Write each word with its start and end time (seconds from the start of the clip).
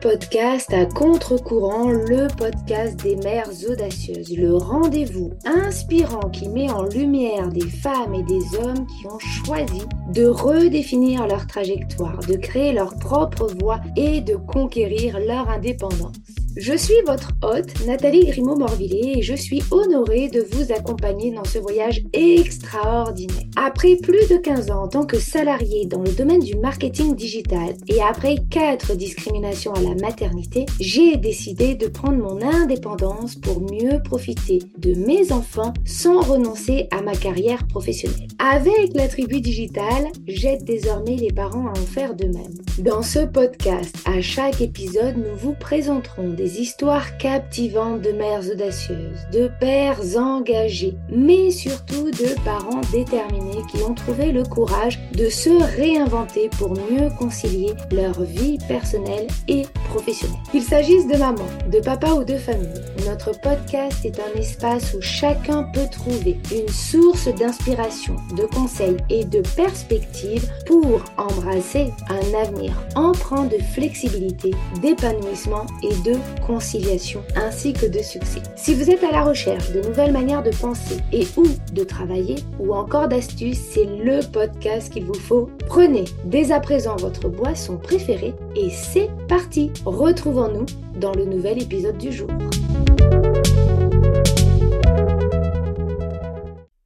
Podcast 0.00 0.72
à 0.74 0.84
contre-courant, 0.84 1.90
le 1.90 2.28
podcast 2.36 3.02
des 3.02 3.16
mères 3.16 3.48
audacieuses, 3.68 4.36
le 4.36 4.54
rendez-vous 4.54 5.32
inspirant 5.44 6.28
qui 6.30 6.48
met 6.48 6.70
en 6.70 6.84
lumière 6.84 7.48
des 7.48 7.66
femmes 7.66 8.14
et 8.14 8.22
des 8.24 8.42
hommes 8.58 8.86
qui 8.86 9.06
ont 9.06 9.18
choisi 9.18 9.82
de 10.12 10.26
redéfinir 10.26 11.26
leur 11.26 11.46
trajectoire, 11.46 12.18
de 12.20 12.36
créer 12.36 12.72
leur 12.72 12.94
propre 12.98 13.48
voie 13.60 13.80
et 13.96 14.20
de 14.20 14.36
conquérir 14.36 15.18
leur 15.20 15.48
indépendance. 15.48 16.16
Je 16.58 16.74
suis 16.74 16.94
votre 17.06 17.32
hôte, 17.42 17.84
Nathalie 17.86 18.24
Grimaud-Morvillet, 18.24 19.18
et 19.18 19.22
je 19.22 19.34
suis 19.34 19.62
honorée 19.70 20.30
de 20.30 20.40
vous 20.40 20.72
accompagner 20.72 21.30
dans 21.30 21.44
ce 21.44 21.58
voyage 21.58 22.02
extraordinaire. 22.14 23.44
Après 23.56 23.96
plus 23.96 24.26
de 24.30 24.38
15 24.38 24.70
ans 24.70 24.84
en 24.84 24.88
tant 24.88 25.04
que 25.04 25.18
salariée 25.18 25.84
dans 25.84 26.00
le 26.00 26.12
domaine 26.12 26.40
du 26.40 26.56
marketing 26.56 27.14
digital 27.14 27.74
et 27.88 28.00
après 28.00 28.36
4 28.48 28.96
discriminations 28.96 29.74
à 29.74 29.82
la 29.82 29.94
maternité, 29.96 30.64
j'ai 30.80 31.18
décidé 31.18 31.74
de 31.74 31.88
prendre 31.88 32.16
mon 32.16 32.40
indépendance 32.40 33.34
pour 33.34 33.60
mieux 33.60 34.02
profiter 34.02 34.60
de 34.78 34.94
mes 34.94 35.32
enfants 35.32 35.74
sans 35.84 36.22
renoncer 36.22 36.88
à 36.90 37.02
ma 37.02 37.14
carrière 37.14 37.66
professionnelle. 37.66 38.28
Avec 38.38 38.94
la 38.94 39.08
tribu 39.08 39.42
digitale, 39.42 40.06
j'aide 40.26 40.64
désormais 40.64 41.16
les 41.16 41.32
parents 41.32 41.66
à 41.66 41.72
en 41.72 41.86
faire 41.86 42.14
de 42.14 42.24
même. 42.24 42.54
Dans 42.78 43.02
ce 43.02 43.20
podcast, 43.26 43.94
à 44.06 44.22
chaque 44.22 44.62
épisode, 44.62 45.16
nous 45.16 45.36
vous 45.36 45.54
présenterons 45.54 46.30
des 46.30 46.45
histoires 46.46 47.16
captivantes 47.18 48.02
de 48.02 48.12
mères 48.12 48.48
audacieuses, 48.50 49.26
de 49.32 49.50
pères 49.60 50.00
engagés, 50.16 50.96
mais 51.08 51.50
surtout 51.50 52.10
de 52.10 52.34
parents 52.44 52.80
déterminés 52.92 53.62
qui 53.70 53.82
ont 53.82 53.94
trouvé 53.94 54.32
le 54.32 54.42
courage 54.42 54.98
de 55.12 55.28
se 55.28 55.50
réinventer 55.76 56.48
pour 56.58 56.70
mieux 56.70 57.08
concilier 57.18 57.74
leur 57.92 58.22
vie 58.22 58.58
personnelle 58.68 59.26
et 59.48 59.62
professionnelle. 59.88 60.38
Qu'il 60.50 60.62
s'agisse 60.62 61.06
de 61.06 61.16
maman, 61.16 61.46
de 61.70 61.80
papa 61.80 62.10
ou 62.10 62.24
de 62.24 62.36
famille, 62.36 62.68
notre 63.06 63.32
podcast 63.40 64.04
est 64.04 64.18
un 64.20 64.38
espace 64.38 64.94
où 64.94 65.00
chacun 65.00 65.64
peut 65.74 65.88
trouver 65.90 66.38
une 66.52 66.68
source 66.68 67.28
d'inspiration, 67.34 68.16
de 68.36 68.42
conseils 68.42 68.96
et 69.10 69.24
de 69.24 69.42
perspectives 69.54 70.48
pour 70.66 71.02
embrasser 71.16 71.92
un 72.08 72.42
avenir 72.42 72.72
empreint 72.94 73.44
de 73.44 73.58
flexibilité, 73.74 74.52
d'épanouissement 74.82 75.66
et 75.82 75.94
de 76.08 76.16
conciliation 76.40 77.22
ainsi 77.34 77.72
que 77.72 77.86
de 77.86 78.00
succès. 78.00 78.42
Si 78.56 78.74
vous 78.74 78.90
êtes 78.90 79.04
à 79.04 79.10
la 79.10 79.22
recherche 79.22 79.72
de 79.72 79.80
nouvelles 79.80 80.12
manières 80.12 80.42
de 80.42 80.50
penser 80.50 80.98
et 81.12 81.26
ou 81.36 81.44
de 81.72 81.84
travailler 81.84 82.36
ou 82.58 82.74
encore 82.74 83.08
d'astuces, 83.08 83.58
c'est 83.58 83.84
le 83.84 84.20
podcast 84.30 84.92
qu'il 84.92 85.04
vous 85.04 85.14
faut. 85.14 85.50
Prenez 85.66 86.04
dès 86.24 86.52
à 86.52 86.60
présent 86.60 86.96
votre 86.96 87.28
boisson 87.28 87.78
préférée 87.78 88.34
et 88.54 88.70
c'est 88.70 89.10
parti. 89.28 89.72
Retrouvons-nous 89.84 90.66
dans 91.00 91.12
le 91.12 91.24
nouvel 91.24 91.62
épisode 91.62 91.98
du 91.98 92.12
jour. 92.12 92.28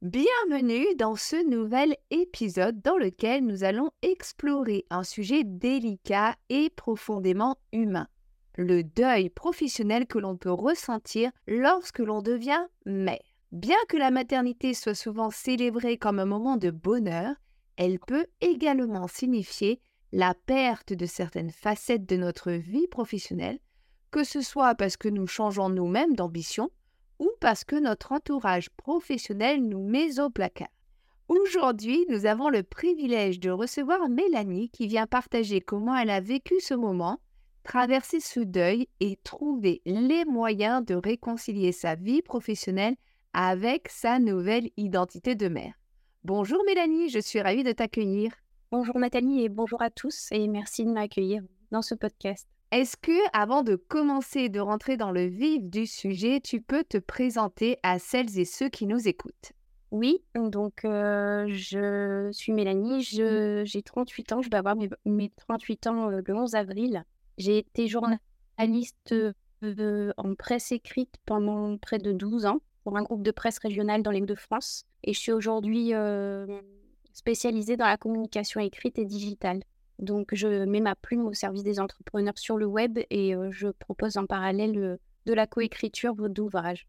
Bienvenue 0.01 0.85
dans 0.97 1.15
ce 1.15 1.47
nouvel 1.49 1.95
épisode 2.09 2.81
dans 2.81 2.97
lequel 2.97 3.45
nous 3.45 3.63
allons 3.63 3.91
explorer 4.01 4.85
un 4.89 5.03
sujet 5.03 5.43
délicat 5.45 6.35
et 6.49 6.69
profondément 6.69 7.57
humain 7.71 8.07
le 8.61 8.83
deuil 8.83 9.29
professionnel 9.29 10.07
que 10.07 10.19
l'on 10.19 10.37
peut 10.37 10.51
ressentir 10.51 11.31
lorsque 11.47 11.99
l'on 11.99 12.21
devient 12.21 12.65
mère. 12.85 13.19
Bien 13.51 13.77
que 13.89 13.97
la 13.97 14.11
maternité 14.11 14.73
soit 14.73 14.95
souvent 14.95 15.29
célébrée 15.29 15.97
comme 15.97 16.19
un 16.19 16.25
moment 16.25 16.55
de 16.55 16.71
bonheur, 16.71 17.35
elle 17.75 17.99
peut 17.99 18.25
également 18.39 19.07
signifier 19.07 19.81
la 20.13 20.33
perte 20.33 20.93
de 20.93 21.05
certaines 21.05 21.51
facettes 21.51 22.05
de 22.05 22.15
notre 22.15 22.51
vie 22.51 22.87
professionnelle, 22.87 23.59
que 24.11 24.23
ce 24.23 24.41
soit 24.41 24.75
parce 24.75 24.97
que 24.97 25.09
nous 25.09 25.27
changeons 25.27 25.69
nous-mêmes 25.69 26.15
d'ambition 26.15 26.69
ou 27.19 27.29
parce 27.39 27.63
que 27.63 27.75
notre 27.75 28.11
entourage 28.11 28.69
professionnel 28.71 29.61
nous 29.61 29.83
met 29.83 30.19
au 30.19 30.29
placard. 30.29 30.69
Aujourd'hui, 31.27 32.05
nous 32.09 32.25
avons 32.25 32.49
le 32.49 32.61
privilège 32.61 33.39
de 33.39 33.49
recevoir 33.49 34.09
Mélanie 34.09 34.69
qui 34.69 34.87
vient 34.87 35.07
partager 35.07 35.61
comment 35.61 35.95
elle 35.95 36.09
a 36.09 36.19
vécu 36.19 36.59
ce 36.59 36.73
moment 36.73 37.19
traverser 37.63 38.19
ce 38.19 38.39
deuil 38.39 38.87
et 38.99 39.17
trouver 39.23 39.81
les 39.85 40.25
moyens 40.25 40.85
de 40.85 40.95
réconcilier 40.95 41.71
sa 41.71 41.95
vie 41.95 42.21
professionnelle 42.21 42.95
avec 43.33 43.87
sa 43.89 44.19
nouvelle 44.19 44.69
identité 44.77 45.35
de 45.35 45.47
mère. 45.47 45.73
Bonjour 46.23 46.63
Mélanie, 46.65 47.09
je 47.09 47.19
suis 47.19 47.41
ravie 47.41 47.63
de 47.63 47.71
t'accueillir. 47.71 48.31
Bonjour 48.71 48.97
Nathalie 48.99 49.43
et 49.43 49.49
bonjour 49.49 49.81
à 49.81 49.89
tous 49.89 50.27
et 50.31 50.47
merci 50.47 50.85
de 50.85 50.91
m'accueillir 50.91 51.43
dans 51.71 51.81
ce 51.81 51.95
podcast. 51.95 52.47
Est-ce 52.71 52.95
que, 52.95 53.11
avant 53.33 53.63
de 53.63 53.75
commencer 53.75 54.47
de 54.47 54.61
rentrer 54.61 54.95
dans 54.95 55.11
le 55.11 55.25
vif 55.25 55.61
du 55.63 55.85
sujet, 55.85 56.39
tu 56.39 56.61
peux 56.61 56.85
te 56.85 56.97
présenter 56.97 57.77
à 57.83 57.99
celles 57.99 58.39
et 58.39 58.45
ceux 58.45 58.69
qui 58.69 58.85
nous 58.85 59.09
écoutent? 59.09 59.51
Oui, 59.91 60.23
donc 60.35 60.85
euh, 60.85 61.47
je 61.49 62.29
suis 62.31 62.53
Mélanie, 62.53 63.01
j'ai 63.01 63.81
38 63.83 64.31
ans, 64.31 64.41
je 64.41 64.49
vais 64.49 64.55
avoir 64.55 64.77
mes, 65.05 65.29
38 65.31 65.87
ans 65.87 66.09
euh, 66.09 66.21
le 66.25 66.33
11 66.33 66.55
avril. 66.55 67.03
J'ai 67.37 67.57
été 67.57 67.87
journaliste 67.87 69.13
euh, 69.63 70.11
en 70.17 70.33
presse 70.35 70.71
écrite 70.71 71.15
pendant 71.25 71.77
près 71.77 71.99
de 71.99 72.11
12 72.11 72.45
ans 72.45 72.61
pour 72.83 72.97
un 72.97 73.03
groupe 73.03 73.21
de 73.21 73.31
presse 73.31 73.59
régional 73.59 74.01
dans 74.01 74.09
les 74.09 74.21
de 74.21 74.35
france 74.35 74.85
Et 75.03 75.13
je 75.13 75.19
suis 75.19 75.31
aujourd'hui 75.31 75.93
euh, 75.93 76.47
spécialisée 77.13 77.77
dans 77.77 77.85
la 77.85 77.97
communication 77.97 78.59
écrite 78.59 78.97
et 78.97 79.05
digitale. 79.05 79.61
Donc, 79.99 80.33
je 80.33 80.65
mets 80.65 80.79
ma 80.79 80.95
plume 80.95 81.27
au 81.27 81.33
service 81.33 81.61
des 81.61 81.79
entrepreneurs 81.79 82.37
sur 82.39 82.57
le 82.57 82.65
web 82.65 82.97
et 83.11 83.35
euh, 83.35 83.51
je 83.51 83.67
propose 83.67 84.17
en 84.17 84.25
parallèle 84.25 84.97
de 85.27 85.33
la 85.33 85.45
coécriture 85.45 86.15
d'ouvrages. 86.15 86.87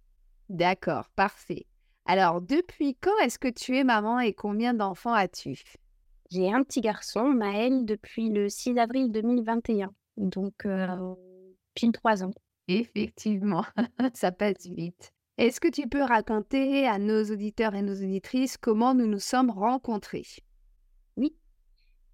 D'accord, 0.48 1.10
parfait. 1.14 1.66
Alors, 2.06 2.40
depuis 2.40 2.96
quand 2.96 3.16
est-ce 3.22 3.38
que 3.38 3.48
tu 3.48 3.76
es 3.76 3.84
maman 3.84 4.18
et 4.18 4.32
combien 4.32 4.72
d'enfants 4.72 5.12
as-tu? 5.12 5.62
J'ai 6.30 6.50
un 6.50 6.62
petit 6.62 6.80
garçon, 6.80 7.24
Maël, 7.24 7.84
depuis 7.84 8.30
le 8.30 8.48
6 8.48 8.78
avril 8.78 9.12
2021 9.12 9.92
donc 10.16 10.66
pile 11.74 11.92
trois 11.92 12.24
ans. 12.24 12.32
Effectivement, 12.68 13.64
ça 14.14 14.32
passe 14.32 14.66
vite. 14.66 15.12
Est-ce 15.38 15.60
que 15.60 15.68
tu 15.68 15.88
peux 15.88 16.02
raconter 16.02 16.86
à 16.86 16.98
nos 16.98 17.24
auditeurs 17.24 17.74
et 17.74 17.82
nos 17.82 17.94
auditrices 17.94 18.56
comment 18.56 18.94
nous 18.94 19.06
nous 19.06 19.18
sommes 19.18 19.50
rencontrés? 19.50 20.26
Oui. 21.16 21.34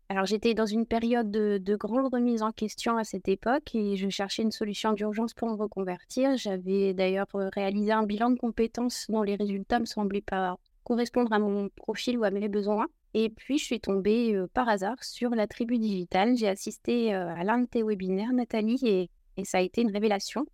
Alors 0.09 0.25
j'étais 0.25 0.55
dans 0.55 0.67
une 0.67 0.87
période 0.87 1.31
de, 1.31 1.59
de, 1.59 1.77
grande 1.77 2.13
remise 2.13 2.43
en 2.43 2.53
question 2.53 2.97
à 2.97 3.05
cette 3.05 3.29
époque 3.29 3.75
et 3.75 3.97
je 3.97 4.09
cherchais 4.09 4.43
une 4.43 4.53
solution 4.53 4.93
d'urgence 4.93 5.35
pour 5.35 5.49
me 5.49 5.55
reconvertir. 5.55 6.37
J'avais 6.37 6.95
d'ailleurs 6.95 7.27
réalisé 7.33 7.93
un 7.93 8.05
bilan 8.05 8.31
de 8.31 8.39
compétences 8.39 9.07
dont 9.11 9.23
les 9.23 9.35
résultats 9.35 9.77
ne 9.77 9.83
me 9.83 9.87
semblaient 9.87 10.23
pas 10.23 10.57
correspondre 10.85 11.33
à 11.33 11.39
mon 11.39 11.69
profil 11.69 12.19
ou 12.19 12.25
à 12.25 12.31
mes 12.31 12.49
besoins. 12.49 12.87
Et 13.15 13.31
puis, 13.31 13.59
je 13.59 13.65
suis 13.65 13.81
tombée 13.81 14.39
par 14.55 14.69
hasard 14.69 15.03
sur 15.03 15.31
la 15.31 15.47
tribu 15.47 15.79
digitale. 15.79 16.37
J'ai 16.37 16.49
assisté 16.49 17.15
à 17.15 17.43
l'un 17.43 17.61
de 17.61 17.67
tes 17.67 17.83
webinaires, 17.83 18.33
Nathalie, 18.33 18.81
et, 18.85 19.11
ça 19.45 19.59
a 19.59 19.61
été 19.61 19.83
une 19.83 19.91
révélation. 19.91 20.47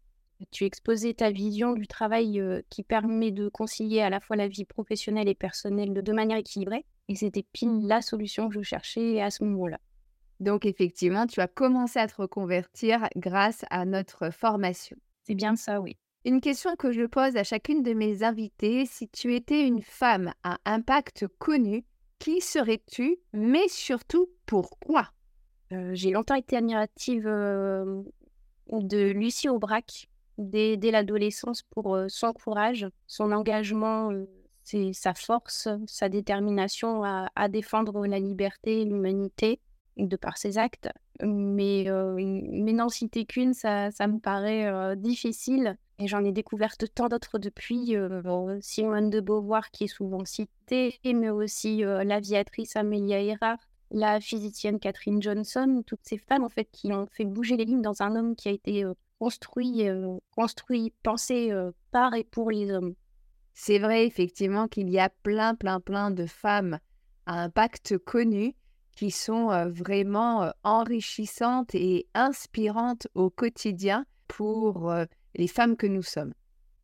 Tu 0.50 0.64
exposais 0.64 1.14
ta 1.14 1.30
vision 1.30 1.72
du 1.72 1.86
travail 1.86 2.42
qui 2.68 2.82
permet 2.82 3.30
de 3.30 3.48
concilier 3.48 4.00
à 4.00 4.10
la 4.10 4.20
fois 4.20 4.36
la 4.36 4.46
vie 4.46 4.64
professionnelle 4.64 5.28
et 5.28 5.34
personnelle 5.34 5.92
de, 5.94 6.00
de 6.00 6.12
manière 6.12 6.36
équilibrée. 6.36 6.84
Et 7.08 7.16
c'était 7.16 7.44
pile 7.52 7.70
mmh. 7.70 7.86
la 7.86 8.02
solution 8.02 8.48
que 8.48 8.54
je 8.54 8.62
cherchais 8.62 9.20
à 9.20 9.30
ce 9.30 9.44
moment-là. 9.44 9.78
Donc, 10.40 10.66
effectivement, 10.66 11.26
tu 11.26 11.40
as 11.40 11.46
commencé 11.46 11.98
à 11.98 12.06
te 12.06 12.16
reconvertir 12.16 13.08
grâce 13.16 13.64
à 13.70 13.84
notre 13.84 14.30
formation. 14.30 14.96
C'est 15.22 15.34
bien 15.34 15.56
ça, 15.56 15.80
oui. 15.80 15.96
Une 16.24 16.40
question 16.40 16.74
que 16.76 16.90
je 16.90 17.02
pose 17.02 17.36
à 17.36 17.44
chacune 17.44 17.82
de 17.82 17.92
mes 17.92 18.22
invitées, 18.22 18.86
si 18.86 19.08
tu 19.08 19.34
étais 19.34 19.66
une 19.66 19.82
femme 19.82 20.32
à 20.42 20.58
impact 20.64 21.26
connu, 21.38 21.84
qui 22.24 22.40
serais-tu, 22.40 23.18
mais 23.34 23.68
surtout 23.68 24.30
pourquoi? 24.46 25.10
Euh, 25.72 25.90
J'ai 25.92 26.10
longtemps 26.10 26.36
été 26.36 26.56
admirative 26.56 27.24
de 27.24 29.10
Lucie 29.10 29.50
Aubrac 29.50 30.08
dès, 30.38 30.76
l'adolescence 30.76 31.60
pour 31.64 31.98
son 32.08 32.32
courage, 32.32 32.88
son 33.06 33.30
engagement, 33.30 34.10
sa 34.94 35.12
force, 35.12 35.68
sa 35.86 36.08
détermination 36.08 37.04
à, 37.04 37.48
défendre 37.50 38.06
la 38.06 38.18
liberté, 38.18 38.86
l'humanité 38.86 39.60
de 39.98 40.16
par 40.16 40.38
ses 40.38 40.56
actes. 40.56 40.88
Mais, 41.22 41.84
mais 42.16 42.72
n'en 42.72 42.88
citer 42.88 43.26
qu'une, 43.26 43.52
ça, 43.52 43.90
ça 43.90 44.06
me 44.06 44.18
paraît 44.18 44.96
difficile. 44.96 45.76
Et 45.98 46.08
j'en 46.08 46.24
ai 46.24 46.32
découvert 46.32 46.76
tant 46.76 47.08
d'autres 47.08 47.38
depuis. 47.38 47.94
Simone 48.60 49.10
de 49.10 49.20
Beauvoir, 49.20 49.70
qui 49.70 49.84
est 49.84 49.88
souvent 49.88 50.24
citée, 50.24 50.98
mais 51.04 51.30
aussi 51.30 51.82
l'aviatrice 51.82 52.76
Amelia 52.76 53.22
Earhart, 53.22 53.58
la 53.90 54.20
physicienne 54.20 54.80
Catherine 54.80 55.22
Johnson, 55.22 55.84
toutes 55.86 56.02
ces 56.02 56.18
femmes 56.18 56.42
en 56.42 56.48
fait 56.48 56.68
qui 56.72 56.92
ont 56.92 57.06
fait 57.06 57.24
bouger 57.24 57.56
les 57.56 57.64
lignes 57.64 57.82
dans 57.82 58.02
un 58.02 58.16
homme 58.16 58.34
qui 58.34 58.48
a 58.48 58.52
été 58.52 58.84
construit, 59.20 59.86
construit, 60.32 60.92
pensé 61.04 61.52
par 61.92 62.14
et 62.14 62.24
pour 62.24 62.50
les 62.50 62.72
hommes. 62.72 62.94
C'est 63.52 63.78
vrai 63.78 64.04
effectivement 64.04 64.66
qu'il 64.66 64.90
y 64.90 64.98
a 64.98 65.10
plein, 65.22 65.54
plein, 65.54 65.78
plein 65.78 66.10
de 66.10 66.26
femmes 66.26 66.80
à 67.26 67.42
impact 67.44 67.98
connu 67.98 68.56
qui 68.96 69.12
sont 69.12 69.70
vraiment 69.70 70.52
enrichissantes 70.64 71.74
et 71.74 72.08
inspirantes 72.14 73.06
au 73.14 73.30
quotidien 73.30 74.06
pour 74.26 74.92
les 75.34 75.48
femmes 75.48 75.76
que 75.76 75.86
nous 75.86 76.02
sommes. 76.02 76.34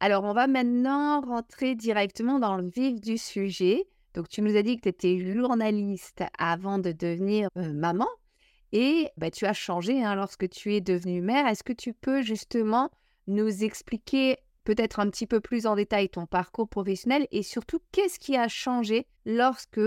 Alors, 0.00 0.24
on 0.24 0.32
va 0.32 0.46
maintenant 0.46 1.20
rentrer 1.20 1.74
directement 1.74 2.38
dans 2.38 2.56
le 2.56 2.68
vif 2.68 3.00
du 3.00 3.18
sujet. 3.18 3.86
Donc, 4.14 4.28
tu 4.28 4.40
nous 4.42 4.56
as 4.56 4.62
dit 4.62 4.76
que 4.76 4.82
tu 4.82 4.88
étais 4.88 5.18
journaliste 5.18 6.22
avant 6.38 6.78
de 6.78 6.92
devenir 6.92 7.48
maman 7.54 8.08
et 8.72 9.08
bah, 9.16 9.30
tu 9.30 9.46
as 9.46 9.52
changé 9.52 10.02
hein, 10.02 10.14
lorsque 10.14 10.48
tu 10.48 10.74
es 10.74 10.80
devenue 10.80 11.20
mère. 11.20 11.46
Est-ce 11.46 11.62
que 11.62 11.72
tu 11.72 11.92
peux 11.92 12.22
justement 12.22 12.90
nous 13.26 13.64
expliquer 13.64 14.38
peut-être 14.64 15.00
un 15.00 15.10
petit 15.10 15.26
peu 15.26 15.40
plus 15.40 15.66
en 15.66 15.76
détail 15.76 16.08
ton 16.08 16.26
parcours 16.26 16.68
professionnel 16.68 17.26
et 17.30 17.42
surtout 17.42 17.80
qu'est-ce 17.92 18.18
qui 18.18 18.36
a 18.36 18.48
changé 18.48 19.06
lorsque 19.26 19.80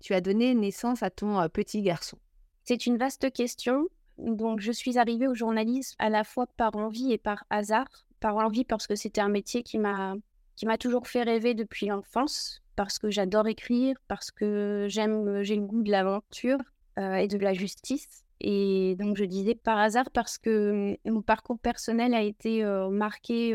tu 0.00 0.14
as 0.14 0.20
donné 0.20 0.54
naissance 0.54 1.02
à 1.02 1.10
ton 1.10 1.48
petit 1.48 1.82
garçon? 1.82 2.18
C'est 2.64 2.86
une 2.86 2.98
vaste 2.98 3.32
question. 3.32 3.88
Donc, 4.18 4.60
je 4.60 4.72
suis 4.72 4.98
arrivée 4.98 5.28
au 5.28 5.34
journalisme 5.34 5.94
à 5.98 6.08
la 6.08 6.24
fois 6.24 6.46
par 6.56 6.74
envie 6.76 7.12
et 7.12 7.18
par 7.18 7.44
hasard. 7.50 7.86
Par 8.20 8.36
envie 8.36 8.64
parce 8.64 8.86
que 8.86 8.94
c'était 8.94 9.20
un 9.20 9.28
métier 9.28 9.62
qui 9.62 9.78
m'a 9.78 10.14
qui 10.56 10.64
m'a 10.64 10.78
toujours 10.78 11.06
fait 11.06 11.22
rêver 11.22 11.52
depuis 11.54 11.86
l'enfance, 11.86 12.62
parce 12.76 12.98
que 12.98 13.10
j'adore 13.10 13.46
écrire, 13.46 13.96
parce 14.08 14.30
que 14.30 14.86
j'aime, 14.88 15.42
j'ai 15.42 15.56
le 15.56 15.62
goût 15.62 15.82
de 15.82 15.90
l'aventure 15.90 16.58
et 16.98 17.28
de 17.28 17.36
la 17.36 17.52
justice. 17.52 18.24
Et 18.40 18.96
donc, 18.98 19.18
je 19.18 19.24
disais 19.24 19.54
par 19.54 19.78
hasard 19.78 20.10
parce 20.10 20.38
que 20.38 20.96
mon 21.04 21.20
parcours 21.20 21.58
personnel 21.58 22.14
a 22.14 22.22
été 22.22 22.64
marqué 22.90 23.54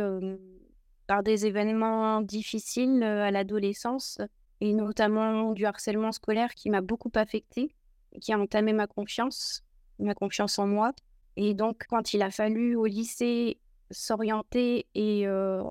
par 1.07 1.23
des 1.23 1.47
événements 1.47 2.21
difficiles 2.21 3.01
à 3.01 3.31
l'adolescence 3.31 4.19
et 4.59 4.73
notamment 4.73 5.53
du 5.53 5.65
harcèlement 5.65 6.11
scolaire 6.11 6.53
qui 6.53 6.69
m'a 6.69 6.81
beaucoup 6.81 7.11
affectée, 7.15 7.73
qui 8.21 8.31
a 8.31 8.39
entamé 8.39 8.73
ma 8.73 8.85
confiance, 8.85 9.63
ma 10.01 10.13
confiance 10.13 10.59
en 10.59 10.67
moi. 10.67 10.91
Et 11.37 11.53
donc, 11.53 11.85
quand 11.89 12.13
il 12.13 12.21
a 12.21 12.29
fallu 12.29 12.75
au 12.75 12.85
lycée 12.85 13.57
s'orienter 13.93 14.85
et 14.95 15.27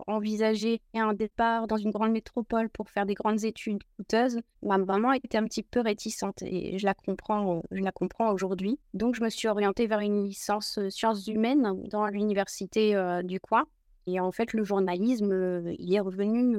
envisager 0.07 0.83
un 0.93 1.15
départ 1.15 1.67
dans 1.67 1.79
une 1.79 1.91
grande 1.91 2.13
métropole 2.13 2.69
pour 2.69 2.91
faire 2.91 3.07
des 3.07 3.15
grandes 3.15 3.45
études 3.45 3.83
coûteuses, 3.97 4.41
ma 4.63 4.77
maman 4.77 5.13
était 5.15 5.39
un 5.39 5.45
petit 5.45 5.63
peu 5.63 5.81
réticente 5.81 6.43
et 6.43 6.79
je 6.79 6.85
la 6.85 6.93
comprends, 6.93 7.63
je 7.71 7.83
la 7.83 7.93
comprends 7.93 8.31
aujourd'hui. 8.31 8.79
Donc 8.93 9.15
je 9.15 9.23
me 9.23 9.31
suis 9.31 9.49
orientée 9.49 9.87
vers 9.87 10.01
une 10.01 10.25
licence 10.27 10.79
sciences 10.91 11.27
humaines 11.29 11.83
dans 11.89 12.07
l'université 12.09 12.95
du 13.25 13.41
coin. 13.41 13.65
Et 14.07 14.21
en 14.21 14.33
fait, 14.33 14.53
le 14.53 14.65
journalisme, 14.65 15.73
il 15.79 15.95
est 15.95 16.01
revenu, 16.01 16.59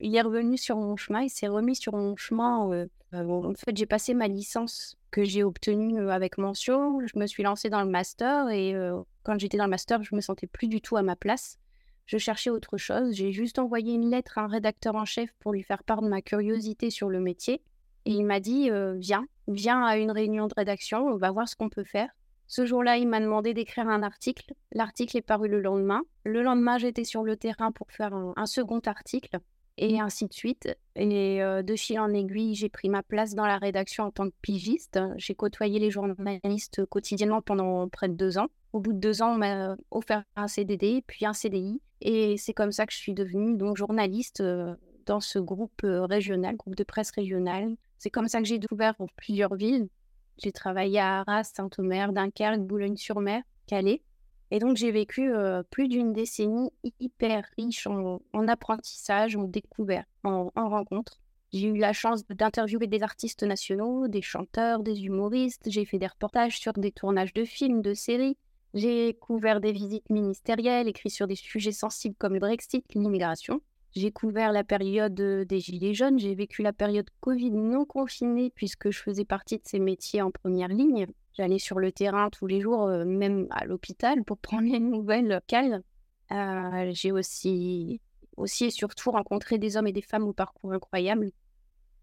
il 0.00 0.14
est 0.14 0.22
revenu 0.22 0.58
sur 0.58 0.76
mon 0.76 0.96
chemin, 0.96 1.22
il 1.22 1.30
s'est 1.30 1.48
remis 1.48 1.76
sur 1.76 1.94
mon 1.94 2.14
chemin. 2.16 2.86
En 3.12 3.54
fait, 3.54 3.76
j'ai 3.76 3.86
passé 3.86 4.14
ma 4.14 4.28
licence 4.28 4.96
que 5.10 5.24
j'ai 5.24 5.42
obtenue 5.42 6.10
avec 6.10 6.38
mention. 6.38 7.00
Je 7.06 7.18
me 7.18 7.26
suis 7.26 7.42
lancée 7.42 7.70
dans 7.70 7.82
le 7.82 7.90
master 7.90 8.48
et 8.50 8.74
quand 9.24 9.38
j'étais 9.38 9.56
dans 9.56 9.64
le 9.64 9.70
master, 9.70 10.02
je 10.02 10.14
me 10.14 10.20
sentais 10.20 10.46
plus 10.46 10.68
du 10.68 10.80
tout 10.80 10.96
à 10.96 11.02
ma 11.02 11.16
place. 11.16 11.58
Je 12.06 12.18
cherchais 12.18 12.50
autre 12.50 12.76
chose. 12.76 13.12
J'ai 13.14 13.32
juste 13.32 13.58
envoyé 13.58 13.94
une 13.94 14.10
lettre 14.10 14.38
à 14.38 14.42
un 14.42 14.46
rédacteur 14.46 14.94
en 14.94 15.04
chef 15.04 15.32
pour 15.40 15.52
lui 15.52 15.62
faire 15.62 15.82
part 15.82 16.02
de 16.02 16.08
ma 16.08 16.22
curiosité 16.22 16.90
sur 16.90 17.08
le 17.08 17.20
métier. 17.20 17.62
Et 18.04 18.12
il 18.12 18.24
m'a 18.24 18.40
dit 18.40 18.70
Viens, 18.96 19.26
viens 19.48 19.84
à 19.84 19.96
une 19.96 20.10
réunion 20.10 20.46
de 20.46 20.54
rédaction, 20.54 21.06
on 21.06 21.16
va 21.16 21.30
voir 21.30 21.48
ce 21.48 21.56
qu'on 21.56 21.68
peut 21.68 21.84
faire. 21.84 22.10
Ce 22.50 22.66
jour-là, 22.66 22.96
il 22.96 23.06
m'a 23.06 23.20
demandé 23.20 23.54
d'écrire 23.54 23.86
un 23.86 24.02
article. 24.02 24.54
L'article 24.72 25.18
est 25.18 25.22
paru 25.22 25.46
le 25.46 25.60
lendemain. 25.60 26.02
Le 26.24 26.42
lendemain, 26.42 26.78
j'étais 26.78 27.04
sur 27.04 27.22
le 27.22 27.36
terrain 27.36 27.70
pour 27.70 27.92
faire 27.92 28.12
un, 28.12 28.46
second 28.46 28.80
article 28.80 29.38
et 29.80 29.98
ainsi 29.98 30.26
de 30.26 30.32
suite. 30.32 30.68
Et 30.94 31.40
de 31.40 31.76
fil 31.76 31.98
en 31.98 32.12
aiguille, 32.12 32.54
j'ai 32.54 32.68
pris 32.68 32.88
ma 32.88 33.02
place 33.02 33.34
dans 33.34 33.46
la 33.46 33.58
rédaction 33.58 34.04
en 34.04 34.10
tant 34.10 34.28
que 34.28 34.34
pigiste. 34.42 35.00
J'ai 35.16 35.34
côtoyé 35.34 35.80
les 35.80 35.90
journalistes 35.90 36.84
quotidiennement 36.86 37.42
pendant 37.42 37.88
près 37.88 38.08
de 38.08 38.14
deux 38.14 38.38
ans. 38.38 38.48
Au 38.72 38.80
bout 38.80 38.92
de 38.92 38.98
deux 38.98 39.22
ans, 39.22 39.32
on 39.32 39.38
m'a 39.38 39.76
offert 39.90 40.22
un 40.36 40.46
CDD, 40.46 41.02
puis 41.06 41.26
un 41.26 41.32
CDI. 41.32 41.80
Et 42.02 42.36
c'est 42.36 42.52
comme 42.52 42.70
ça 42.70 42.86
que 42.86 42.92
je 42.92 42.98
suis 42.98 43.14
devenue 43.14 43.56
donc 43.56 43.76
journaliste 43.76 44.42
dans 45.06 45.20
ce 45.20 45.38
groupe 45.38 45.82
régional, 45.82 46.56
groupe 46.56 46.76
de 46.76 46.84
presse 46.84 47.10
régional. 47.10 47.74
C'est 47.98 48.10
comme 48.10 48.28
ça 48.28 48.38
que 48.40 48.46
j'ai 48.46 48.58
découvert 48.58 48.94
plusieurs 49.16 49.54
villes. 49.54 49.88
J'ai 50.38 50.52
travaillé 50.52 51.00
à 51.00 51.20
Arras, 51.20 51.44
Saint-Omer, 51.44 52.12
Dunkerque, 52.12 52.60
Boulogne-sur-Mer, 52.60 53.42
Calais. 53.66 54.02
Et 54.50 54.58
donc, 54.58 54.76
j'ai 54.76 54.90
vécu 54.90 55.32
plus 55.70 55.88
d'une 55.88 56.12
décennie 56.12 56.70
hyper 56.98 57.44
riche 57.56 57.86
en, 57.86 58.20
apprentissage, 58.48 59.36
en 59.36 59.44
découverte, 59.44 60.08
en, 60.24 60.50
en 60.56 60.68
rencontres. 60.68 61.20
J'ai 61.52 61.68
eu 61.68 61.78
la 61.78 61.92
chance 61.92 62.24
d'interviewer 62.28 62.86
des 62.86 63.02
artistes 63.02 63.42
nationaux, 63.42 64.06
des 64.06 64.22
chanteurs, 64.22 64.82
des 64.82 65.04
humoristes. 65.04 65.68
J'ai 65.68 65.84
fait 65.84 65.98
des 65.98 66.06
reportages 66.06 66.58
sur 66.58 66.72
des 66.74 66.92
tournages 66.92 67.32
de 67.32 67.44
films, 67.44 67.82
de 67.82 67.92
séries. 67.92 68.36
J'ai 68.72 69.14
couvert 69.14 69.60
des 69.60 69.72
visites 69.72 70.08
ministérielles, 70.10 70.86
écrit 70.86 71.10
sur 71.10 71.26
des 71.26 71.34
sujets 71.34 71.72
sensibles 71.72 72.14
comme 72.16 72.34
le 72.34 72.40
Brexit, 72.40 72.84
l'immigration. 72.94 73.60
J'ai 73.92 74.12
couvert 74.12 74.52
la 74.52 74.62
période 74.62 75.14
des 75.14 75.60
Gilets 75.60 75.94
jaunes, 75.94 76.20
j'ai 76.20 76.36
vécu 76.36 76.62
la 76.62 76.72
période 76.72 77.10
Covid 77.18 77.50
non 77.50 77.84
confinée 77.84 78.52
puisque 78.54 78.90
je 78.90 79.00
faisais 79.00 79.24
partie 79.24 79.56
de 79.56 79.64
ces 79.64 79.80
métiers 79.80 80.22
en 80.22 80.30
première 80.30 80.68
ligne. 80.68 81.08
J'allais 81.40 81.58
sur 81.58 81.78
le 81.78 81.90
terrain 81.90 82.28
tous 82.28 82.46
les 82.46 82.60
jours, 82.60 82.86
même 83.06 83.46
à 83.48 83.64
l'hôpital, 83.64 84.24
pour 84.24 84.36
prendre 84.42 84.70
les 84.70 84.78
nouvelles 84.78 85.26
locales. 85.26 85.82
j'ai 86.92 87.12
aussi, 87.12 87.98
aussi 88.36 88.66
et 88.66 88.70
surtout 88.70 89.10
rencontré 89.10 89.56
des 89.56 89.78
hommes 89.78 89.86
et 89.86 89.92
des 89.92 90.02
femmes 90.02 90.24
au 90.24 90.34
parcours 90.34 90.74
incroyable. 90.74 91.30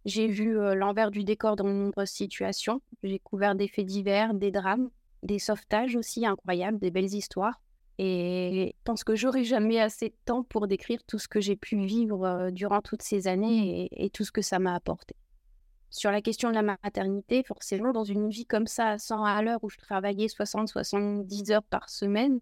J'ai 0.06 0.26
vu 0.26 0.54
l'envers 0.74 1.12
du 1.12 1.24
décor 1.24 1.56
dans 1.56 1.66
de 1.66 1.70
nombreuses 1.70 2.10
situations. 2.10 2.82
J'ai 3.04 3.20
couvert 3.20 3.54
des 3.54 3.68
faits 3.68 3.86
divers, 3.86 4.34
des 4.34 4.50
drames, 4.50 4.90
des 5.22 5.38
sauvetages 5.38 5.96
aussi 5.96 6.26
incroyables, 6.26 6.80
des 6.80 6.90
belles 6.90 7.14
histoires. 7.14 7.62
Et 8.00 8.74
je 8.76 8.84
pense 8.86 9.04
que 9.04 9.16
j'aurai 9.16 9.44
jamais 9.44 9.80
assez 9.80 10.10
de 10.10 10.16
temps 10.26 10.42
pour 10.42 10.68
décrire 10.68 11.04
tout 11.06 11.20
ce 11.20 11.28
que 11.28 11.42
j'ai 11.42 11.56
pu 11.56 11.86
vivre 11.86 12.50
durant 12.52 12.82
toutes 12.82 13.04
ces 13.04 13.28
années 13.28 13.88
et, 13.92 14.10
tout 14.10 14.24
ce 14.24 14.32
que 14.32 14.42
ça 14.42 14.58
m'a 14.58 14.74
apporté. 14.74 15.16
Sur 15.90 16.12
la 16.12 16.22
question 16.22 16.50
de 16.50 16.56
la 16.56 16.62
maternité, 16.62 17.44
forcément, 17.44 17.92
dans 17.92 18.04
une 18.04 18.30
vie 18.30 18.46
comme 18.46 18.68
ça, 18.68 18.90
à 18.90 18.98
100 18.98 19.24
à 19.24 19.42
l'heure, 19.42 19.64
où 19.64 19.70
je 19.70 19.78
travaillais 19.78 20.28
60-70 20.28 21.52
heures 21.52 21.64
par 21.64 21.90
semaine, 21.90 22.40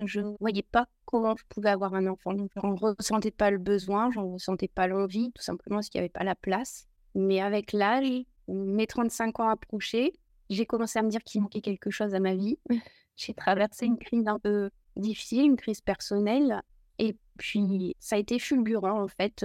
je 0.00 0.20
ne 0.20 0.34
voyais 0.40 0.62
pas 0.62 0.86
comment 1.04 1.34
je 1.36 1.44
pouvais 1.48 1.70
avoir 1.70 1.94
un 1.94 2.06
enfant. 2.06 2.32
Je 2.36 2.66
n'en 2.66 2.74
ressentais 2.74 3.30
pas 3.30 3.50
le 3.50 3.58
besoin, 3.58 4.10
je 4.10 4.18
n'en 4.18 4.32
ressentais 4.32 4.68
pas 4.68 4.86
l'envie, 4.86 5.32
tout 5.32 5.42
simplement 5.42 5.76
parce 5.76 5.88
qu'il 5.88 6.00
n'y 6.00 6.04
avait 6.04 6.12
pas 6.12 6.24
la 6.24 6.34
place. 6.34 6.86
Mais 7.14 7.40
avec 7.40 7.72
l'âge, 7.72 8.24
mes 8.48 8.86
35 8.86 9.40
ans 9.40 9.48
approchaient, 9.48 10.12
j'ai 10.50 10.66
commencé 10.66 10.98
à 10.98 11.02
me 11.02 11.10
dire 11.10 11.22
qu'il 11.22 11.40
manquait 11.40 11.60
quelque 11.60 11.90
chose 11.90 12.14
à 12.14 12.20
ma 12.20 12.34
vie. 12.34 12.58
j'ai 13.16 13.34
traversé 13.34 13.86
une 13.86 13.98
crise 13.98 14.28
un 14.28 14.38
peu 14.38 14.70
difficile, 14.96 15.46
une 15.46 15.56
crise 15.56 15.80
personnelle. 15.80 16.62
Et 16.98 17.16
puis, 17.38 17.94
ça 17.98 18.16
a 18.16 18.18
été 18.18 18.38
fulgurant, 18.38 19.02
en 19.02 19.08
fait. 19.08 19.44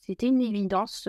C'était 0.00 0.28
une 0.28 0.40
évidence. 0.40 1.08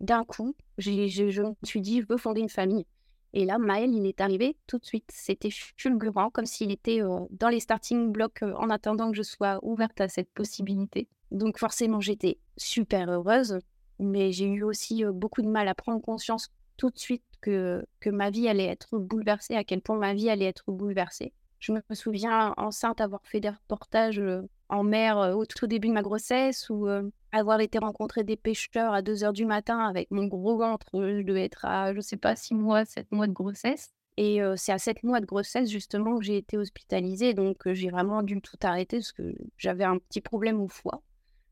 D'un 0.00 0.24
coup, 0.24 0.54
je 0.78 0.90
me 0.90 1.54
suis 1.64 1.80
dit, 1.80 2.00
je 2.00 2.06
veux 2.06 2.18
fonder 2.18 2.40
une 2.40 2.48
famille. 2.48 2.86
Et 3.32 3.44
là, 3.44 3.58
Maël, 3.58 3.94
il 3.94 4.06
est 4.06 4.20
arrivé 4.20 4.56
tout 4.66 4.78
de 4.78 4.84
suite. 4.84 5.10
C'était 5.12 5.50
fulgurant, 5.50 6.30
comme 6.30 6.46
s'il 6.46 6.70
était 6.70 7.00
dans 7.30 7.48
les 7.48 7.60
starting 7.60 8.12
blocks 8.12 8.42
en 8.42 8.70
attendant 8.70 9.10
que 9.10 9.16
je 9.16 9.22
sois 9.22 9.58
ouverte 9.62 10.00
à 10.00 10.08
cette 10.08 10.30
possibilité. 10.30 11.08
Donc 11.30 11.58
forcément, 11.58 12.00
j'étais 12.00 12.38
super 12.56 13.10
heureuse, 13.10 13.58
mais 13.98 14.32
j'ai 14.32 14.46
eu 14.46 14.62
aussi 14.62 15.04
beaucoup 15.04 15.42
de 15.42 15.48
mal 15.48 15.68
à 15.68 15.74
prendre 15.74 16.00
conscience 16.00 16.50
tout 16.76 16.90
de 16.90 16.98
suite 16.98 17.24
que, 17.40 17.84
que 18.00 18.10
ma 18.10 18.30
vie 18.30 18.48
allait 18.48 18.66
être 18.66 18.98
bouleversée, 18.98 19.54
à 19.54 19.64
quel 19.64 19.80
point 19.80 19.98
ma 19.98 20.14
vie 20.14 20.30
allait 20.30 20.46
être 20.46 20.70
bouleversée. 20.70 21.32
Je 21.58 21.72
me 21.72 21.80
souviens 21.94 22.54
enceinte 22.56 23.00
avoir 23.00 23.20
fait 23.24 23.40
des 23.40 23.48
reportages 23.48 24.22
en 24.68 24.82
mer 24.82 25.34
au 25.36 25.46
tout 25.46 25.66
début 25.66 25.88
de 25.88 25.92
ma 25.92 26.02
grossesse 26.02 26.68
ou 26.70 26.88
avoir 27.32 27.60
été 27.60 27.78
rencontrer 27.78 28.24
des 28.24 28.36
pêcheurs 28.36 28.92
à 28.92 29.02
2 29.02 29.24
heures 29.24 29.32
du 29.32 29.44
matin 29.44 29.78
avec 29.78 30.10
mon 30.10 30.26
gros 30.26 30.56
ventre. 30.56 30.86
Je 30.94 31.22
devais 31.22 31.44
être 31.44 31.64
à, 31.64 31.94
je 31.94 32.00
sais 32.00 32.16
pas, 32.16 32.36
6 32.36 32.54
mois, 32.54 32.84
7 32.84 33.10
mois 33.12 33.26
de 33.26 33.32
grossesse. 33.32 33.92
Et 34.16 34.40
c'est 34.56 34.72
à 34.72 34.78
7 34.78 35.02
mois 35.02 35.20
de 35.20 35.26
grossesse, 35.26 35.70
justement, 35.70 36.18
que 36.18 36.24
j'ai 36.24 36.38
été 36.38 36.56
hospitalisée. 36.56 37.34
Donc, 37.34 37.70
j'ai 37.72 37.90
vraiment 37.90 38.22
dû 38.22 38.40
tout 38.40 38.56
arrêter 38.62 38.96
parce 38.98 39.12
que 39.12 39.34
j'avais 39.58 39.84
un 39.84 39.98
petit 39.98 40.20
problème 40.20 40.60
au 40.60 40.68
foie. 40.68 41.02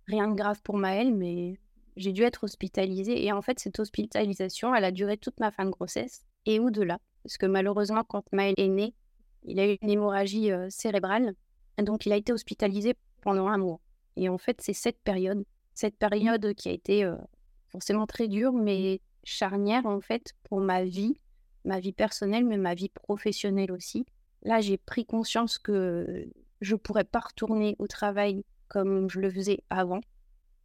Rien 0.06 0.28
de 0.28 0.34
grave 0.34 0.60
pour 0.62 0.76
Maëlle, 0.76 1.14
mais 1.14 1.58
j'ai 1.96 2.12
dû 2.12 2.22
être 2.22 2.44
hospitalisée. 2.44 3.24
Et 3.24 3.32
en 3.32 3.42
fait, 3.42 3.60
cette 3.60 3.78
hospitalisation, 3.78 4.74
elle 4.74 4.84
a 4.84 4.90
duré 4.90 5.18
toute 5.18 5.38
ma 5.40 5.50
fin 5.50 5.66
de 5.66 5.70
grossesse 5.70 6.22
et 6.46 6.58
au-delà. 6.58 6.98
Parce 7.22 7.36
que 7.36 7.46
malheureusement, 7.46 8.02
quand 8.02 8.24
Maëlle 8.32 8.54
est 8.56 8.68
née, 8.68 8.94
il 9.44 9.60
a 9.60 9.70
eu 9.70 9.76
une 9.82 9.90
hémorragie 9.90 10.50
cérébrale. 10.70 11.34
Donc, 11.78 12.06
il 12.06 12.12
a 12.12 12.16
été 12.16 12.32
hospitalisé 12.32 12.94
pendant 13.22 13.48
un 13.48 13.58
mois. 13.58 13.80
Et 14.16 14.28
en 14.28 14.38
fait, 14.38 14.60
c'est 14.60 14.72
cette 14.72 14.98
période, 15.00 15.44
cette 15.74 15.96
période 15.96 16.54
qui 16.54 16.68
a 16.68 16.72
été 16.72 17.10
forcément 17.68 18.06
très 18.06 18.28
dure, 18.28 18.52
mais 18.52 19.00
charnière, 19.24 19.86
en 19.86 20.00
fait, 20.00 20.34
pour 20.44 20.60
ma 20.60 20.84
vie, 20.84 21.18
ma 21.64 21.80
vie 21.80 21.92
personnelle, 21.92 22.44
mais 22.44 22.58
ma 22.58 22.74
vie 22.74 22.90
professionnelle 22.90 23.72
aussi. 23.72 24.06
Là, 24.42 24.60
j'ai 24.60 24.76
pris 24.76 25.06
conscience 25.06 25.58
que 25.58 26.28
je 26.60 26.74
ne 26.74 26.78
pourrais 26.78 27.04
pas 27.04 27.20
retourner 27.20 27.76
au 27.78 27.86
travail 27.86 28.44
comme 28.68 29.08
je 29.10 29.20
le 29.20 29.30
faisais 29.30 29.62
avant. 29.70 30.00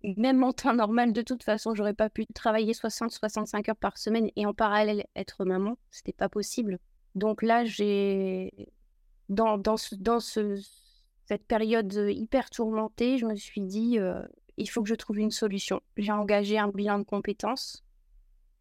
même 0.03 0.43
en 0.43 0.53
temps 0.53 0.73
normal, 0.73 1.13
de 1.13 1.21
toute 1.21 1.43
façon, 1.43 1.75
j'aurais 1.75 1.93
pas 1.93 2.09
pu 2.09 2.25
travailler 2.27 2.73
60-65 2.73 3.69
heures 3.69 3.75
par 3.75 3.97
semaine 3.97 4.29
et 4.35 4.45
en 4.45 4.53
parallèle 4.53 5.05
être 5.15 5.45
maman. 5.45 5.77
C'était 5.91 6.13
pas 6.13 6.29
possible. 6.29 6.79
Donc 7.15 7.41
là, 7.41 7.65
j'ai 7.65 8.53
dans, 9.27 9.57
dans 9.57 9.77
ce, 9.77 9.95
cette 11.29 11.45
période 11.45 11.93
hyper 11.93 12.49
tourmentée, 12.49 13.19
je 13.19 13.25
me 13.27 13.35
suis 13.35 13.61
dit, 13.61 13.99
il 14.57 14.67
faut 14.67 14.81
que 14.81 14.89
je 14.89 14.95
trouve 14.95 15.19
une 15.19 15.29
solution. 15.29 15.79
J'ai 15.95 16.11
engagé 16.11 16.57
un 16.57 16.69
bilan 16.69 16.97
de 16.97 17.03
compétences. 17.03 17.83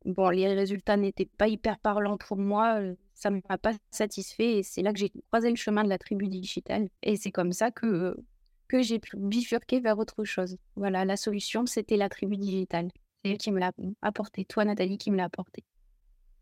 Bon, 0.04 0.28
les 0.28 0.46
résultats 0.52 0.98
n'étaient 0.98 1.30
pas 1.38 1.48
hyper 1.48 1.78
parlants 1.78 2.18
pour 2.18 2.37
moi. 2.37 2.78
Ça 3.14 3.30
ne 3.30 3.40
m'a 3.48 3.56
pas 3.56 3.72
satisfait 3.90 4.58
et 4.58 4.62
c'est 4.62 4.82
là 4.82 4.92
que 4.92 4.98
j'ai 4.98 5.10
croisé 5.30 5.48
le 5.48 5.56
chemin 5.56 5.82
de 5.82 5.88
la 5.88 5.96
tribu 5.96 6.28
digitale. 6.28 6.90
Et 7.02 7.16
c'est 7.16 7.32
comme 7.32 7.52
ça 7.52 7.70
que 7.70 8.14
que 8.68 8.82
j'ai 8.82 8.98
pu 8.98 9.16
bifurquer 9.16 9.80
vers 9.80 9.98
autre 9.98 10.25
chose. 10.25 10.58
Voilà, 10.76 11.06
la 11.06 11.16
solution, 11.16 11.64
c'était 11.64 11.96
la 11.96 12.10
tribu 12.10 12.37
digitale. 12.37 12.90
C'est 13.25 13.30
elle 13.30 13.38
qui 13.38 13.50
me 13.50 13.60
l'a 13.60 13.72
apporté. 14.02 14.44
Toi, 14.44 14.66
Nathalie, 14.66 14.98
qui 14.98 15.10
me 15.10 15.16
l'a 15.16 15.25
apporté. 15.25 15.64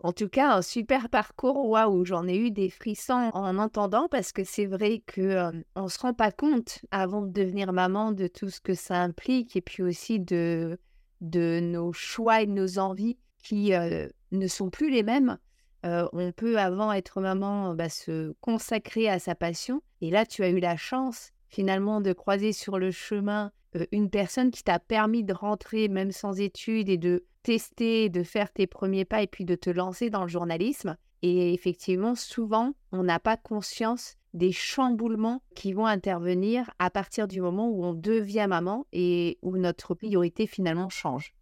En 0.06 0.12
tout 0.12 0.28
cas, 0.28 0.54
un 0.54 0.62
super 0.62 1.08
parcours. 1.08 1.68
Waouh, 1.68 2.04
j'en 2.04 2.28
ai 2.28 2.36
eu 2.36 2.52
des 2.52 2.70
frissons 2.70 3.28
en 3.34 3.58
entendant 3.58 4.06
parce 4.08 4.30
que 4.30 4.44
c'est 4.44 4.66
vrai 4.66 5.02
que 5.04 5.20
euh, 5.20 5.50
on 5.74 5.88
se 5.88 5.98
rend 5.98 6.14
pas 6.14 6.30
compte 6.30 6.78
avant 6.92 7.22
de 7.22 7.32
devenir 7.32 7.72
maman 7.72 8.12
de 8.12 8.28
tout 8.28 8.48
ce 8.48 8.60
que 8.60 8.74
ça 8.74 9.02
implique 9.02 9.56
et 9.56 9.60
puis 9.60 9.82
aussi 9.82 10.20
de 10.20 10.78
de 11.22 11.58
nos 11.60 11.92
choix 11.92 12.42
et 12.42 12.46
de 12.46 12.52
nos 12.52 12.78
envies 12.78 13.18
qui 13.42 13.72
ne 13.72 14.46
sont 14.46 14.70
plus 14.70 14.90
les 14.90 15.02
mêmes. 15.02 15.38
On 15.82 16.30
peut 16.30 16.56
avant 16.56 16.92
être 16.92 17.20
maman 17.20 17.74
bah, 17.74 17.88
se 17.88 18.32
consacrer 18.40 19.08
à 19.08 19.18
sa 19.18 19.34
passion 19.34 19.82
et 20.02 20.10
là 20.10 20.24
tu 20.24 20.44
as 20.44 20.50
eu 20.50 20.60
la 20.60 20.76
chance 20.76 21.32
finalement 21.48 22.00
de 22.00 22.12
croiser 22.12 22.52
sur 22.52 22.78
le 22.78 22.92
chemin 22.92 23.50
une 23.90 24.10
personne 24.10 24.52
qui 24.52 24.62
t'a 24.62 24.78
permis 24.78 25.24
de 25.24 25.32
rentrer 25.32 25.88
même 25.88 26.12
sans 26.12 26.38
études 26.40 26.88
et 26.88 26.96
de 26.96 27.24
tester, 27.46 28.08
de 28.08 28.24
faire 28.24 28.52
tes 28.52 28.66
premiers 28.66 29.04
pas 29.04 29.22
et 29.22 29.28
puis 29.28 29.44
de 29.44 29.54
te 29.54 29.70
lancer 29.70 30.10
dans 30.10 30.22
le 30.22 30.28
journalisme. 30.28 30.96
Et 31.22 31.54
effectivement, 31.54 32.16
souvent, 32.16 32.74
on 32.90 33.04
n'a 33.04 33.20
pas 33.20 33.36
conscience 33.36 34.16
des 34.34 34.50
chamboulements 34.50 35.42
qui 35.54 35.72
vont 35.72 35.86
intervenir 35.86 36.68
à 36.80 36.90
partir 36.90 37.28
du 37.28 37.40
moment 37.40 37.68
où 37.70 37.84
on 37.84 37.94
devient 37.94 38.46
maman 38.48 38.84
et 38.92 39.38
où 39.42 39.58
notre 39.58 39.94
priorité 39.94 40.48
finalement 40.48 40.88
change. 40.88 41.34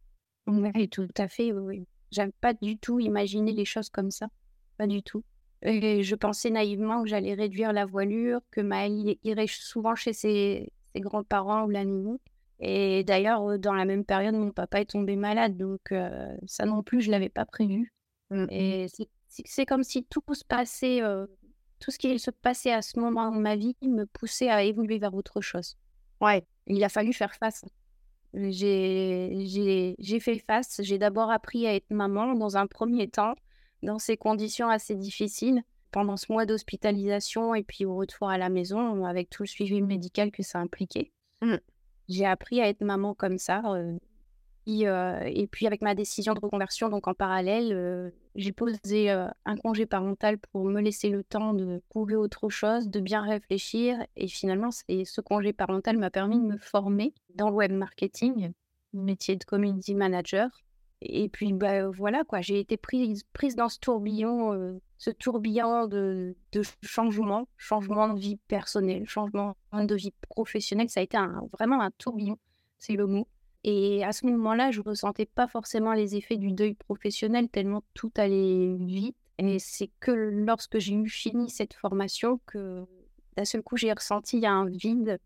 Oui, 0.47 0.91
tout 0.91 1.09
à 1.17 1.27
fait, 1.27 1.53
oui. 1.53 1.87
J'aime 2.11 2.33
pas 2.39 2.53
du 2.53 2.77
tout 2.77 3.01
imaginer 3.01 3.53
les 3.53 3.65
choses 3.65 3.89
comme 3.89 4.11
ça. 4.11 4.29
Pas 4.77 4.87
du 4.87 5.03
tout. 5.03 5.25
Et 5.63 6.03
je 6.03 6.15
pensais 6.17 6.51
naïvement 6.51 7.03
que 7.03 7.09
j'allais 7.09 7.33
réduire 7.33 7.73
la 7.73 7.87
voilure, 7.87 8.41
que 8.51 8.61
Maëlle 8.61 9.17
irait 9.25 9.47
souvent 9.49 9.95
chez 9.95 10.13
ses, 10.13 10.71
grands-parents 10.95 11.65
ou 11.65 11.71
la 11.71 11.87
nounou. 11.87 12.21
Et 12.61 13.05
d'ailleurs, 13.05 13.59
dans 13.59 13.75
la 13.75 13.85
même 13.85 14.05
période, 14.05 14.35
mon 14.35 14.51
papa 14.51 14.81
est 14.81 14.91
tombé 14.91 15.17
malade, 15.17 15.57
donc 15.57 15.93
ça 16.47 16.65
non 16.65 16.83
plus, 16.83 17.01
je 17.01 17.11
l'avais 17.11 17.29
pas 17.29 17.45
prévu. 17.45 17.93
Mmh 18.31 18.47
Et 18.51 18.87
c'est 19.29 19.67
comme 19.67 19.83
si 19.83 20.05
tout 20.05 20.23
se 20.33 20.45
passait, 20.45 21.01
tout 21.81 21.91
ce 21.91 21.99
qui 21.99 22.19
se 22.19 22.31
passait 22.31 22.73
à 22.73 22.83
ce 22.83 22.99
moment 22.99 23.31
de 23.31 23.39
ma 23.39 23.57
vie 23.57 23.77
me 23.83 24.05
poussait 24.05 24.49
à 24.49 24.63
évoluer 24.63 24.99
vers 24.99 25.15
autre 25.15 25.41
chose. 25.41 25.77
Ouais, 26.21 26.47
il 26.67 26.83
a 26.85 26.89
fallu 26.89 27.13
faire 27.13 27.35
face. 27.35 27.65
J'ai 28.33 29.97
fait 30.21 30.39
face. 30.39 30.81
J'ai 30.83 30.99
d'abord 30.99 31.31
appris 31.31 31.67
à 31.67 31.75
être 31.75 31.91
maman 31.91 32.35
dans 32.35 32.57
un 32.57 32.67
premier 32.67 33.09
temps 33.09 33.35
dans 33.83 33.99
ces 33.99 34.17
conditions 34.17 34.69
assez 34.69 34.95
difficiles 34.95 35.63
pendant 35.91 36.17
ce 36.17 36.33
mois 36.33 36.47
d'hospitalisation 36.47 37.55
et 37.55 37.63
puis 37.63 37.85
au 37.85 37.95
retour 37.95 38.29
à 38.29 38.39
la 38.39 38.49
maison 38.49 39.05
avec 39.05 39.31
tout 39.31 39.43
le 39.43 39.49
suivi 39.49 39.81
médical 39.81 40.33
que 40.33 40.43
ça 40.43 40.59
impliquait. 40.59 41.13
Mmh. 41.43 41.57
J'ai 42.09 42.27
appris 42.27 42.61
à 42.61 42.69
être 42.69 42.83
maman 42.83 43.15
comme 43.15 43.39
ça. 43.39 43.63
Et, 44.67 45.49
puis 45.51 45.67
avec 45.67 45.83
ma 45.83 45.95
décision 45.95 46.35
de 46.35 46.41
reconversion, 46.41 46.89
donc 46.89 47.07
en 47.07 47.15
parallèle, 47.15 48.13
j'ai 48.35 48.53
posé 48.53 49.11
un 49.11 49.57
congé 49.63 49.87
parental 49.87 50.39
pour 50.39 50.65
me 50.65 50.81
laisser 50.81 51.11
le 51.11 51.23
temps 51.23 51.55
de 51.55 51.83
prouver 51.91 52.17
autre 52.17 52.49
chose, 52.49 52.89
de 52.89 53.01
bien 53.01 53.23
réfléchir. 53.23 53.99
Et 54.17 54.29
finalement, 54.29 54.71
ce 54.71 55.21
congé 55.21 55.53
parental 55.53 55.99
m'a 55.99 56.11
permis 56.11 56.39
de 56.39 56.47
me 56.47 56.59
former 56.59 57.13
dans 57.35 57.51
le 57.51 57.57
web 57.57 57.73
marketing, 57.73 58.53
métier 58.93 59.37
de 59.37 59.45
community 59.45 59.95
manager. 59.95 60.49
Et 61.03 61.29
puis 61.29 61.53
bah, 61.53 61.89
voilà 61.89 62.25
quoi, 62.25 62.41
j'ai 62.41 62.59
été 62.59 62.79
prise, 62.79 63.25
prise 63.35 63.57
dans 63.57 63.69
ce 63.69 63.79
tourbillon, 63.79 64.81
ce 65.05 65.11
tourbillon 65.11 65.87
de, 65.87 66.35
de 66.53 66.63
changement, 66.83 67.47
changement 67.59 68.09
de 68.09 68.19
vie 68.19 68.39
personnelle, 68.49 69.07
changement 69.07 69.55
de 69.75 69.95
vie 69.95 70.15
professionnelle. 70.31 70.89
Ça 70.89 71.01
a 71.01 71.03
été 71.03 71.19
vraiment 71.53 71.83
un 71.83 71.91
tourbillon, 71.99 72.39
c'est 72.79 72.95
le 72.95 73.07
mot. 73.07 73.29
Et 73.65 74.03
à 74.03 74.13
ce 74.13 74.25
moment-là, 74.25 74.71
je 74.71 74.81
ne 74.81 74.85
ressentais 74.85 75.27
pas 75.27 75.47
forcément 75.47 75.93
les 75.93 76.17
effets 76.17 76.39
du 76.39 76.53
deuil 76.53 76.73
professionnel 76.73 77.51
tellement 77.51 77.83
tout 77.93 78.13
allait 78.17 78.77
vite. 78.81 79.17
Et 79.37 79.59
c'est 79.59 79.91
que 80.01 80.11
lorsque 80.11 80.79
j'ai 80.79 80.95
eu 80.95 81.09
fini 81.09 81.51
cette 81.51 81.75
formation 81.75 82.41
que 82.47 82.87
d'un 83.37 83.45
seul 83.45 83.63
coup 83.63 83.77
j'ai 83.77 83.93
ressenti 83.93 84.47
un 84.47 84.65
vide 84.65 85.19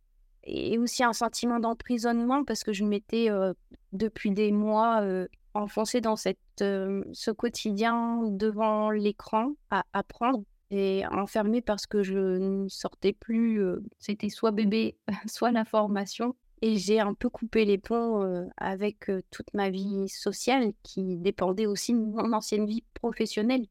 et 0.42 0.78
aussi 0.78 1.04
un 1.04 1.12
sentiment 1.12 1.60
d'emprisonnement 1.60 2.42
parce 2.42 2.64
que 2.64 2.72
je 2.72 2.84
m'étais 2.84 3.30
euh, 3.30 3.52
depuis 3.92 4.32
des 4.32 4.50
mois 4.50 5.02
euh, 5.02 5.28
enfoncée 5.54 6.00
dans 6.00 6.16
cette, 6.16 6.38
euh, 6.60 7.02
ce 7.12 7.30
quotidien 7.30 8.22
devant 8.24 8.90
l'écran 8.90 9.52
à 9.70 9.84
apprendre 9.92 10.42
et 10.70 11.04
enfermée 11.10 11.62
parce 11.62 11.86
que 11.86 12.02
je 12.02 12.18
ne 12.18 12.68
sortais 12.68 13.12
plus. 13.12 13.62
Euh, 13.62 13.82
c'était 13.98 14.28
soit 14.28 14.50
bébé, 14.50 14.96
soit 15.26 15.50
la 15.50 15.64
formation. 15.64 16.34
Et 16.60 16.76
j'ai 16.76 16.98
un 16.98 17.14
peu 17.14 17.28
coupé 17.28 17.64
les 17.64 17.78
ponts 17.78 18.22
euh, 18.22 18.44
avec 18.56 19.10
toute 19.30 19.54
ma 19.54 19.70
vie 19.70 20.08
sociale 20.08 20.72
qui 20.82 21.16
dépendait 21.16 21.66
aussi 21.66 21.92
de 21.92 21.98
mon 21.98 22.32
ancienne 22.32 22.66
vie 22.66 22.82
professionnelle. 22.94 23.66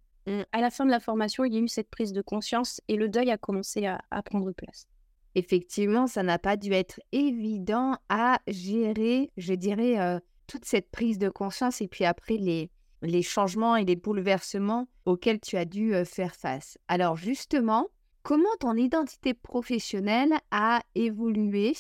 À 0.51 0.59
la 0.59 0.69
fin 0.69 0.85
de 0.85 0.91
la 0.91 0.99
formation, 0.99 1.45
il 1.45 1.53
y 1.53 1.57
a 1.57 1.61
eu 1.61 1.69
cette 1.69 1.89
prise 1.89 2.11
de 2.11 2.21
conscience 2.21 2.81
et 2.89 2.97
le 2.97 3.07
deuil 3.07 3.31
a 3.31 3.37
commencé 3.37 3.85
à 3.85 4.23
prendre 4.23 4.51
place. 4.51 4.85
Effectivement, 5.35 6.07
ça 6.07 6.23
n'a 6.23 6.39
pas 6.39 6.57
dû 6.57 6.73
être 6.73 6.99
évident 7.13 7.95
à 8.09 8.39
gérer, 8.47 9.31
je 9.37 9.53
dirais, 9.53 10.19
toute 10.47 10.65
cette 10.65 10.89
prise 10.89 11.19
de 11.19 11.29
conscience 11.29 11.81
et 11.81 11.87
puis 11.87 12.05
après 12.05 12.37
les, 12.37 12.71
les 13.01 13.21
changements 13.21 13.75
et 13.75 13.85
les 13.85 13.95
bouleversements 13.95 14.87
auxquels 15.05 15.39
tu 15.39 15.57
as 15.57 15.65
dû 15.65 15.93
faire 16.05 16.35
face. 16.35 16.77
Alors 16.87 17.17
justement, 17.17 17.89
comment 18.23 18.55
ton 18.59 18.75
identité 18.75 19.33
professionnelle 19.33 20.33
a 20.51 20.81
évolué 20.95 21.73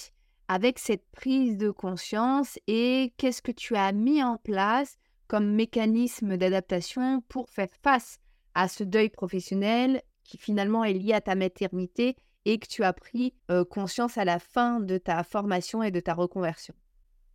avec 0.47 0.79
cette 0.79 1.05
prise 1.11 1.57
de 1.57 1.71
conscience 1.71 2.57
et 2.67 3.13
qu'est-ce 3.17 3.41
que 3.41 3.51
tu 3.51 3.75
as 3.75 3.91
mis 3.91 4.23
en 4.23 4.37
place 4.37 4.97
comme 5.27 5.51
mécanisme 5.51 6.37
d'adaptation 6.37 7.21
pour 7.27 7.49
faire 7.49 7.67
face 7.83 8.19
à 8.55 8.67
ce 8.67 8.83
deuil 8.83 9.09
professionnel 9.09 10.01
qui 10.23 10.37
finalement 10.37 10.83
est 10.83 10.93
lié 10.93 11.13
à 11.13 11.21
ta 11.21 11.35
maternité 11.35 12.15
et 12.45 12.59
que 12.59 12.67
tu 12.67 12.83
as 12.83 12.93
pris 12.93 13.33
conscience 13.69 14.17
à 14.17 14.23
la 14.23 14.39
fin 14.39 14.79
de 14.79 14.97
ta 14.97 15.23
formation 15.23 15.83
et 15.83 15.91
de 15.91 15.99
ta 15.99 16.13
reconversion? 16.13 16.73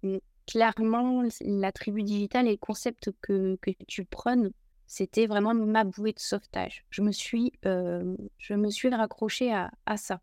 Mmh 0.03 0.17
clairement, 0.47 1.23
la 1.41 1.73
tribu 1.73 2.03
digitale 2.03 2.49
et 2.49 2.53
le 2.53 2.57
concept 2.57 3.11
que, 3.21 3.57
que 3.61 3.71
tu 3.87 4.05
prônes, 4.05 4.51
c'était 4.87 5.27
vraiment 5.27 5.55
ma 5.55 5.85
bouée 5.85 6.13
de 6.13 6.19
sauvetage. 6.19 6.85
Je 6.91 7.03
me 7.03 7.13
suis, 7.13 7.53
euh, 7.65 8.17
je 8.39 8.55
me 8.55 8.71
suis 8.71 8.89
raccrochée 8.91 9.53
à, 9.53 9.71
à, 9.87 9.97
ça, 9.97 10.21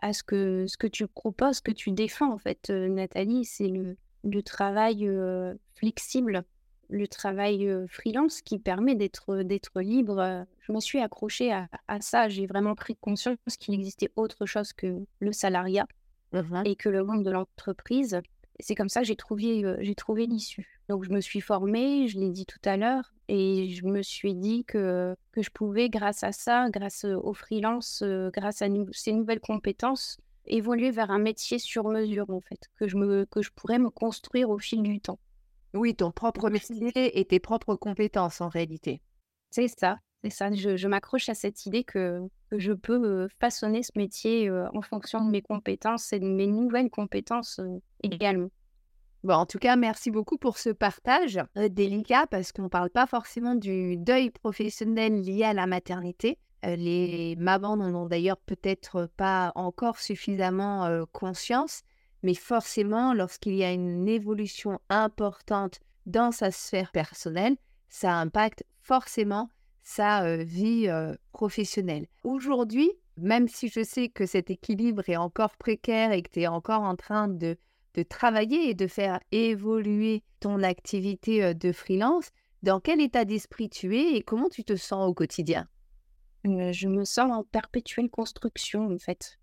à 0.00 0.12
ce 0.12 0.22
que, 0.22 0.66
ce 0.66 0.78
que 0.78 0.86
tu 0.86 1.06
proposes, 1.06 1.56
ce 1.56 1.62
que 1.62 1.72
tu 1.72 1.92
défends, 1.92 2.32
en 2.32 2.38
fait, 2.38 2.70
euh, 2.70 2.88
Nathalie, 2.88 3.44
c'est 3.44 3.68
le, 3.68 3.96
le, 4.24 4.42
travail 4.42 5.06
euh, 5.06 5.54
flexible, 5.74 6.44
le 6.88 7.06
travail 7.06 7.70
freelance 7.88 8.40
qui 8.40 8.58
permet 8.58 8.94
d'être, 8.94 9.42
d'être 9.42 9.82
libre. 9.82 10.46
Je 10.60 10.72
me 10.72 10.80
suis 10.80 11.00
accrochée 11.00 11.52
à, 11.52 11.68
à 11.86 12.00
ça. 12.00 12.30
J'ai 12.30 12.46
vraiment 12.46 12.74
pris 12.74 12.96
conscience 12.96 13.36
qu'il 13.58 13.74
existait 13.74 14.10
autre 14.16 14.46
chose 14.46 14.72
que 14.72 15.04
le 15.20 15.32
salariat 15.32 15.86
mmh 16.32 16.62
et 16.64 16.76
que 16.76 16.88
le 16.88 17.04
monde 17.04 17.24
de 17.24 17.30
l'entreprise 17.30 18.20
c'est 18.60 18.74
comme 18.74 18.88
ça 18.88 19.00
que 19.00 19.06
j'ai 19.06 19.16
trouvé, 19.16 19.62
j'ai 19.80 19.94
trouvé 19.94 20.26
l'issue. 20.26 20.80
Donc 20.88 21.04
je 21.04 21.10
me 21.10 21.20
suis 21.20 21.40
formée, 21.40 22.08
je 22.08 22.18
l'ai 22.18 22.30
dit 22.30 22.46
tout 22.46 22.60
à 22.64 22.76
l'heure, 22.76 23.12
et 23.28 23.68
je 23.70 23.84
me 23.84 24.02
suis 24.02 24.34
dit 24.34 24.64
que, 24.64 25.14
que 25.32 25.42
je 25.42 25.50
pouvais, 25.50 25.88
grâce 25.88 26.24
à 26.24 26.32
ça, 26.32 26.68
grâce 26.70 27.04
au 27.04 27.34
freelance, 27.34 28.02
grâce 28.32 28.62
à 28.62 28.68
ces 28.92 29.12
nouvelles 29.12 29.40
compétences, 29.40 30.18
évoluer 30.48 30.90
vers 30.90 31.10
un 31.10 31.18
métier 31.18 31.58
sur 31.58 31.88
mesure, 31.88 32.28
en 32.30 32.40
fait, 32.40 32.68
que 32.76 32.88
je, 32.88 32.96
me, 32.96 33.24
que 33.26 33.42
je 33.42 33.50
pourrais 33.54 33.78
me 33.78 33.90
construire 33.90 34.50
au 34.50 34.58
fil 34.58 34.82
du 34.82 35.00
temps. 35.00 35.18
Oui, 35.74 35.94
ton 35.94 36.10
propre 36.10 36.48
métier 36.48 37.18
et 37.18 37.24
tes 37.24 37.40
propres 37.40 37.74
compétences, 37.74 38.40
en 38.40 38.48
réalité. 38.48 39.02
C'est 39.50 39.68
ça, 39.68 39.98
c'est 40.22 40.30
ça. 40.30 40.52
Je, 40.52 40.86
m'accroche 40.88 41.28
à 41.28 41.34
cette 41.34 41.66
idée 41.66 41.84
que, 41.84 42.20
je 42.52 42.72
peux 42.72 43.28
façonner 43.40 43.82
ce 43.82 43.92
métier 43.96 44.50
en 44.50 44.80
fonction 44.82 45.24
de 45.24 45.30
mes 45.30 45.42
compétences 45.42 46.12
et 46.12 46.18
de 46.18 46.26
mes 46.26 46.46
nouvelles 46.46 46.90
compétences 46.90 47.60
également. 48.02 48.48
Bon, 49.24 49.34
en 49.34 49.46
tout 49.46 49.58
cas, 49.58 49.76
merci 49.76 50.10
beaucoup 50.10 50.38
pour 50.38 50.58
ce 50.58 50.70
partage 50.70 51.40
délicat 51.70 52.26
parce 52.30 52.52
qu'on 52.52 52.64
ne 52.64 52.68
parle 52.68 52.90
pas 52.90 53.06
forcément 53.06 53.54
du 53.54 53.96
deuil 53.96 54.30
professionnel 54.30 55.20
lié 55.20 55.44
à 55.44 55.52
la 55.52 55.66
maternité. 55.66 56.38
les 56.62 57.36
mamans 57.36 57.76
n'en 57.76 57.94
ont 57.94 58.06
d'ailleurs 58.06 58.38
peut-être 58.38 59.10
pas 59.16 59.52
encore 59.56 59.98
suffisamment 59.98 61.04
conscience, 61.12 61.82
mais 62.22 62.34
forcément, 62.34 63.14
lorsqu'il 63.14 63.54
y 63.54 63.64
a 63.64 63.72
une 63.72 64.08
évolution 64.08 64.80
importante 64.88 65.80
dans 66.06 66.32
sa 66.32 66.50
sphère 66.50 66.90
personnelle, 66.92 67.56
ça 67.88 68.14
impacte 68.14 68.64
forcément 68.80 69.50
sa 69.88 70.36
vie 70.36 70.86
professionnelle. 71.32 72.06
Aujourd'hui, 72.22 72.90
même 73.16 73.48
si 73.48 73.68
je 73.68 73.82
sais 73.82 74.10
que 74.10 74.26
cet 74.26 74.50
équilibre 74.50 75.02
est 75.08 75.16
encore 75.16 75.56
précaire 75.56 76.12
et 76.12 76.22
que 76.22 76.30
tu 76.30 76.40
es 76.40 76.46
encore 76.46 76.82
en 76.82 76.94
train 76.94 77.26
de, 77.26 77.56
de 77.94 78.02
travailler 78.02 78.68
et 78.68 78.74
de 78.74 78.86
faire 78.86 79.18
évoluer 79.32 80.22
ton 80.40 80.62
activité 80.62 81.54
de 81.54 81.72
freelance, 81.72 82.28
dans 82.62 82.80
quel 82.80 83.00
état 83.00 83.24
d'esprit 83.24 83.70
tu 83.70 83.96
es 83.96 84.16
et 84.16 84.22
comment 84.22 84.50
tu 84.50 84.62
te 84.62 84.76
sens 84.76 85.08
au 85.08 85.14
quotidien? 85.14 85.66
Je 86.44 86.86
me 86.86 87.04
sens 87.04 87.32
en 87.32 87.44
perpétuelle 87.44 88.10
construction, 88.10 88.92
en 88.92 88.98
fait. 88.98 89.38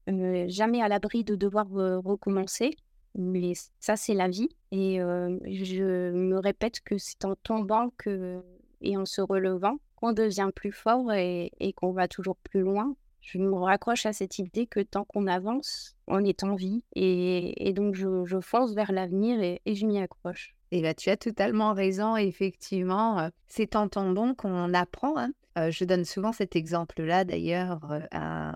jamais 0.47 0.81
à 0.81 0.87
l'abri 0.87 1.23
de 1.23 1.35
devoir 1.35 1.67
recommencer. 1.69 2.75
Mais 3.15 3.53
ça, 3.79 3.95
c'est 3.95 4.13
la 4.13 4.27
vie. 4.27 4.49
Et 4.71 4.97
je 4.99 6.11
me 6.11 6.37
répète 6.37 6.81
que 6.81 6.97
c'est 6.99 7.25
en 7.25 7.35
tombant 7.35 7.89
que, 7.97 8.41
et 8.82 8.98
en 8.98 9.05
se 9.05 9.22
relevant 9.22 9.77
qu'on 9.96 10.13
devient 10.13 10.50
plus 10.53 10.72
fort 10.72 11.12
et, 11.13 11.51
qu'on 11.75 11.91
va 11.91 12.08
toujours 12.08 12.38
plus 12.38 12.62
loin. 12.62 12.96
Je 13.22 13.39
me 13.39 13.53
raccroche 13.53 14.05
à 14.05 14.13
cette 14.13 14.38
idée 14.38 14.67
que 14.67 14.79
tant 14.79 15.03
qu'on 15.03 15.25
avance, 15.25 15.96
on 16.08 16.24
est 16.24 16.44
en 16.44 16.55
vie. 16.55 16.84
Et, 16.96 17.74
donc, 17.74 17.96
je, 17.96 18.39
fonce 18.41 18.74
vers 18.74 18.91
l'avenir 18.91 19.41
et, 19.41 19.62
je 19.65 19.86
m'y 19.86 20.00
accroche. 20.00 20.53
Et 20.72 20.82
là, 20.82 20.94
tu 20.94 21.10
as 21.10 21.17
totalement 21.17 21.74
raison. 21.74 22.17
Effectivement, 22.17 23.29
c'est 23.48 23.75
en 23.75 23.88
tombant 23.88 24.36
qu'on 24.36 24.74
apprend. 24.74 25.17
Hein 25.17 25.32
je 25.55 25.85
donne 25.85 26.05
souvent 26.05 26.31
cet 26.31 26.55
exemple-là 26.55 27.24
d'ailleurs 27.24 27.79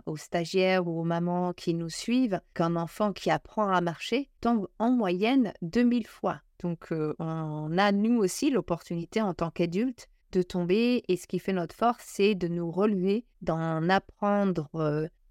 aux 0.05 0.17
stagiaires 0.17 0.87
ou 0.87 0.99
aux 0.99 1.05
mamans 1.05 1.53
qui 1.53 1.73
nous 1.73 1.89
suivent, 1.89 2.41
qu'un 2.53 2.75
enfant 2.75 3.13
qui 3.13 3.31
apprend 3.31 3.69
à 3.69 3.81
marcher 3.81 4.29
tombe 4.41 4.67
en 4.79 4.91
moyenne 4.91 5.53
2000 5.61 6.07
fois. 6.07 6.41
Donc 6.61 6.89
on 7.19 7.77
a 7.77 7.91
nous 7.91 8.17
aussi 8.19 8.49
l'opportunité 8.49 9.21
en 9.21 9.33
tant 9.33 9.49
qu'adultes 9.49 10.09
de 10.31 10.41
tomber 10.41 11.03
et 11.07 11.17
ce 11.17 11.25
qui 11.25 11.39
fait 11.39 11.53
notre 11.53 11.75
force, 11.75 12.03
c'est 12.05 12.35
de 12.35 12.47
nous 12.47 12.69
relever, 12.69 13.25
d'en 13.41 13.87
apprendre 13.89 14.69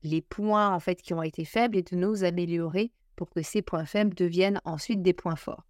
les 0.03 0.23
points 0.23 0.75
en 0.75 0.81
fait 0.81 1.03
qui 1.03 1.15
ont 1.15 1.23
été 1.23 1.45
faibles 1.45 1.77
et 1.77 1.83
de 1.83 1.97
nous 1.97 2.25
améliorer 2.25 2.93
pour 3.15 3.31
que 3.31 3.43
ces 3.43 3.63
points 3.63 3.85
faibles 3.85 4.15
deviennent 4.15 4.61
ensuite 4.65 5.03
des 5.03 5.13
points 5.13 5.37
forts. 5.37 5.67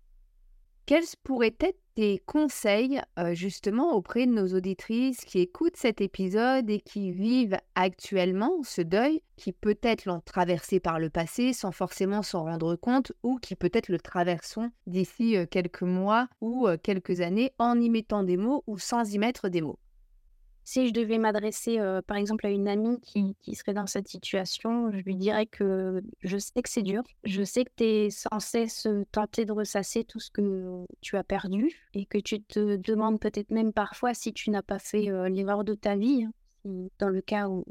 Quels 0.87 1.05
pourraient 1.25 1.57
être 1.61 1.79
tes 1.99 2.23
conseils 2.27 3.03
justement 3.33 3.93
auprès 3.97 4.25
de 4.25 4.31
nos 4.31 4.55
auditrices 4.55 5.25
qui 5.25 5.41
écoutent 5.41 5.77
cet 5.77 6.01
épisode 6.01 6.71
et 6.71 6.79
qui 6.79 7.11
vivent 7.11 7.59
actuellement 7.75 8.53
ce 8.63 8.83
deuil, 8.83 9.21
qui 9.37 9.51
peut-être 9.51 10.05
l'ont 10.05 10.21
traversé 10.21 10.79
par 10.79 11.01
le 11.01 11.11
passé 11.11 11.53
sans 11.53 11.73
forcément 11.73 12.23
s'en 12.23 12.45
rendre 12.45 12.77
compte 12.77 13.11
ou 13.25 13.39
qui 13.39 13.57
peut-être 13.57 13.89
le 13.89 13.99
traversons 13.99 14.71
d'ici 14.87 15.35
quelques 15.51 15.83
mois 15.83 16.29
ou 16.41 16.69
quelques 16.85 17.21
années 17.21 17.51
en 17.59 17.81
y 17.81 17.91
mettant 17.91 18.23
des 18.23 18.37
mots 18.37 18.63
ou 18.69 18.79
sans 18.79 19.13
y 19.13 19.19
mettre 19.19 19.49
des 19.49 19.61
mots 19.61 19.81
si 20.69 20.87
je 20.87 20.93
devais 20.93 21.17
m'adresser, 21.17 21.79
par 22.07 22.19
exemple, 22.19 22.47
à 22.47 22.51
une 22.51 22.69
amie 22.69 23.01
qui, 23.01 23.35
serait 23.55 23.73
dans 23.73 23.87
cette 23.87 24.07
situation, 24.07 24.93
je 24.93 24.99
lui 24.99 25.17
dirais 25.17 25.47
que 25.47 26.03
je 26.21 26.37
sais 26.37 26.61
que 26.63 26.69
c'est 26.69 26.83
dur. 26.83 27.03
Je 27.25 27.43
sais 27.43 27.65
que 27.65 27.71
tu 27.75 27.85
es 27.85 28.11
sans 28.11 28.39
cesse 28.39 28.87
tenter 29.11 29.47
de 29.47 29.53
ressasser 29.53 30.05
tout 30.05 30.21
ce 30.21 30.31
que 30.31 30.85
tu 31.01 31.17
as 31.17 31.25
perdu 31.25 31.75
et 31.95 32.05
que 32.05 32.19
tu 32.19 32.43
te 32.43 32.77
demandes 32.77 33.19
peut-être 33.19 33.51
même 33.51 33.73
parfois 33.73 34.13
si 34.13 34.35
tu 34.35 34.51
n'as 34.51 34.61
pas 34.61 34.79
fait 34.79 35.09
l'erreur 35.31 35.65
de 35.65 35.73
ta 35.73 35.97
vie, 35.97 36.25
hein, 36.25 36.89
dans 36.99 37.09
le 37.09 37.23
cas 37.23 37.49
où, 37.49 37.65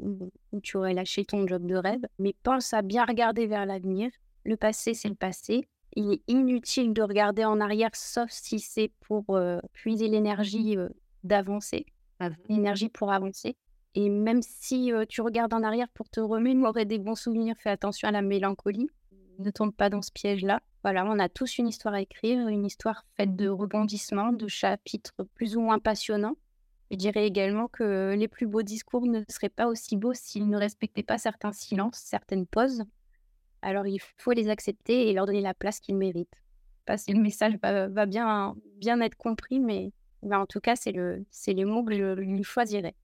tu 0.64 0.76
aurais 0.76 0.92
lâché 0.92 1.24
ton 1.24 1.46
job 1.46 1.66
de 1.66 1.76
rêve. 1.76 2.04
Mais 2.18 2.34
pense 2.42 2.72
à 2.72 2.82
bien 2.82 3.04
regarder 3.04 3.46
vers 3.46 3.64
l'avenir. 3.64 4.10
Le 4.42 4.56
passé, 4.56 4.94
c'est 4.94 5.08
le 5.08 5.14
passé. 5.14 5.68
Il 5.94 6.14
est 6.14 6.22
inutile 6.26 6.92
de 6.92 7.02
regarder 7.02 7.44
en 7.44 7.60
arrière, 7.60 7.94
sauf 7.94 8.30
si 8.30 8.58
c'est 8.58 8.90
pour 9.02 9.38
puiser 9.72 10.08
l'énergie 10.08 10.76
d'avancer 11.22 11.86
l'énergie 12.48 12.88
pour 12.88 13.12
avancer. 13.12 13.56
Et 13.94 14.10
même 14.10 14.42
si 14.42 14.92
tu 15.08 15.22
regardes 15.22 15.54
en 15.54 15.62
arrière 15.62 15.88
pour 15.94 16.08
te 16.08 16.20
remémorer 16.20 16.84
des 16.84 16.98
bons 16.98 17.14
souvenirs, 17.14 17.56
fais 17.58 17.70
attention 17.70 18.08
à 18.08 18.12
la 18.12 18.22
mélancolie. 18.22 18.88
Ne 19.38 19.50
tombe 19.50 19.74
pas 19.74 19.88
dans 19.88 20.02
ce 20.02 20.10
piège-là. 20.12 20.60
Voilà, 20.84 21.04
on 21.04 21.18
a 21.18 21.28
tous 21.28 21.58
une 21.58 21.68
histoire 21.68 21.94
à 21.94 22.00
écrire, 22.00 22.48
une 22.48 22.64
histoire 22.64 23.04
faite 23.16 23.34
de 23.36 23.48
rebondissements, 23.48 24.32
de 24.32 24.46
chapitres 24.46 25.14
plus 25.34 25.56
ou 25.56 25.60
moins 25.60 25.78
passionnants. 25.78 26.36
Je 26.90 26.96
dirais 26.96 27.26
également 27.26 27.68
que 27.68 28.14
les 28.16 28.28
plus 28.28 28.46
beaux 28.46 28.62
discours 28.62 29.06
ne 29.06 29.22
seraient 29.28 29.48
pas 29.48 29.66
aussi 29.66 29.96
beaux 29.96 30.14
s'ils 30.14 30.48
ne 30.48 30.56
respectaient 30.56 31.02
pas 31.02 31.18
certains 31.18 31.52
silences, 31.52 31.98
certaines 31.98 32.46
pauses. 32.46 32.84
Alors 33.60 33.86
il 33.86 34.00
faut 34.16 34.32
les 34.32 34.48
accepter 34.48 35.08
et 35.08 35.12
leur 35.12 35.26
donner 35.26 35.40
la 35.40 35.54
place 35.54 35.80
qu'ils 35.80 35.96
méritent. 35.96 36.42
Pas 36.86 36.96
si 36.96 37.12
le 37.12 37.20
message 37.20 37.58
va, 37.62 38.06
bien, 38.06 38.54
bien 38.76 39.00
être 39.00 39.16
compris, 39.16 39.60
mais 39.60 39.92
bah, 40.22 40.40
en 40.40 40.46
tout 40.46 40.60
cas, 40.60 40.76
c'est 40.76 40.92
le, 40.92 41.24
c'est 41.30 41.52
les 41.52 41.64
mots 41.64 41.84
que 41.84 41.94
je 41.94 42.42
choisirais. 42.42 42.94